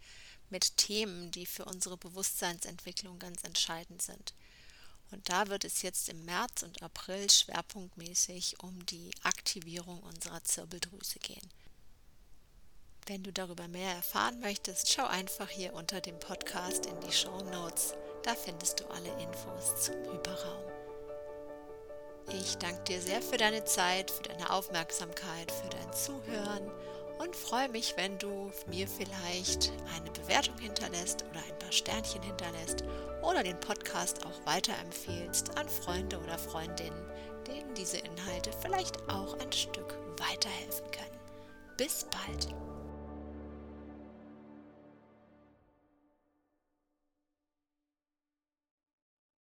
mit 0.49 0.77
Themen, 0.77 1.33
die 1.33 1.47
für 1.47 1.65
unsere 1.65 1.97
Bewusstseinsentwicklung 1.97 3.19
ganz 3.19 3.43
entscheidend 3.43 4.01
sind. 4.01 4.33
Und 5.13 5.29
da 5.29 5.49
wird 5.49 5.65
es 5.65 5.83
jetzt 5.83 6.09
im 6.09 6.25
März 6.25 6.63
und 6.63 6.83
April 6.83 7.31
schwerpunktmäßig 7.31 8.63
um 8.63 8.85
die 8.87 9.11
Aktivierung 9.23 10.01
unserer 10.01 10.43
Zirbeldrüse 10.43 11.19
gehen. 11.19 11.49
Wenn 13.07 13.23
du 13.23 13.33
darüber 13.33 13.69
mehr 13.69 13.95
erfahren 13.95 14.41
möchtest, 14.41 14.91
schau 14.93 15.07
einfach 15.07 15.49
hier 15.49 15.75
unter 15.75 16.01
dem 16.01 16.19
Podcast 16.19 16.87
in 16.87 16.99
die 17.01 17.13
Show 17.13 17.43
Notes. 17.51 17.95
Da 18.23 18.35
findest 18.35 18.81
du 18.81 18.87
alle 18.87 19.11
Infos 19.23 19.85
zum 19.85 19.97
Hyperraum. 20.11 20.63
Ich 22.29 22.57
danke 22.59 22.85
dir 22.85 23.03
sehr 23.03 23.21
für 23.21 23.37
deine 23.37 23.65
Zeit, 23.65 24.11
für 24.11 24.23
deine 24.23 24.51
Aufmerksamkeit, 24.51 25.51
für 25.51 25.69
dein 25.69 25.93
Zuhören 25.93 26.71
und 27.19 27.35
freue 27.37 27.69
mich, 27.69 27.95
wenn 27.97 28.19
du 28.19 28.51
mir 28.67 28.87
vielleicht 28.89 29.73
eine 29.97 30.11
Bewertung 30.11 30.59
hinterlässt 30.59 31.25
oder 31.31 31.41
ein 31.41 31.59
paar 31.59 31.73
Sternchen 31.73 32.23
hinterlässt 32.23 32.85
oder 33.23 33.43
den 33.43 33.59
Podcast 33.61 34.25
auch 34.27 34.47
weiterempfehlst 34.47 35.57
an 35.59 35.69
Freunde 35.69 36.19
oder 36.19 36.39
Freundinnen, 36.39 37.11
denen 37.47 37.75
diese 37.75 37.99
Inhalte 37.99 38.51
vielleicht 38.61 39.09
auch 39.09 39.39
ein 39.41 39.53
Stück 39.53 39.99
weiterhelfen 40.19 40.91
können. 40.91 41.21
Bis 41.77 42.05
bald! 42.05 42.72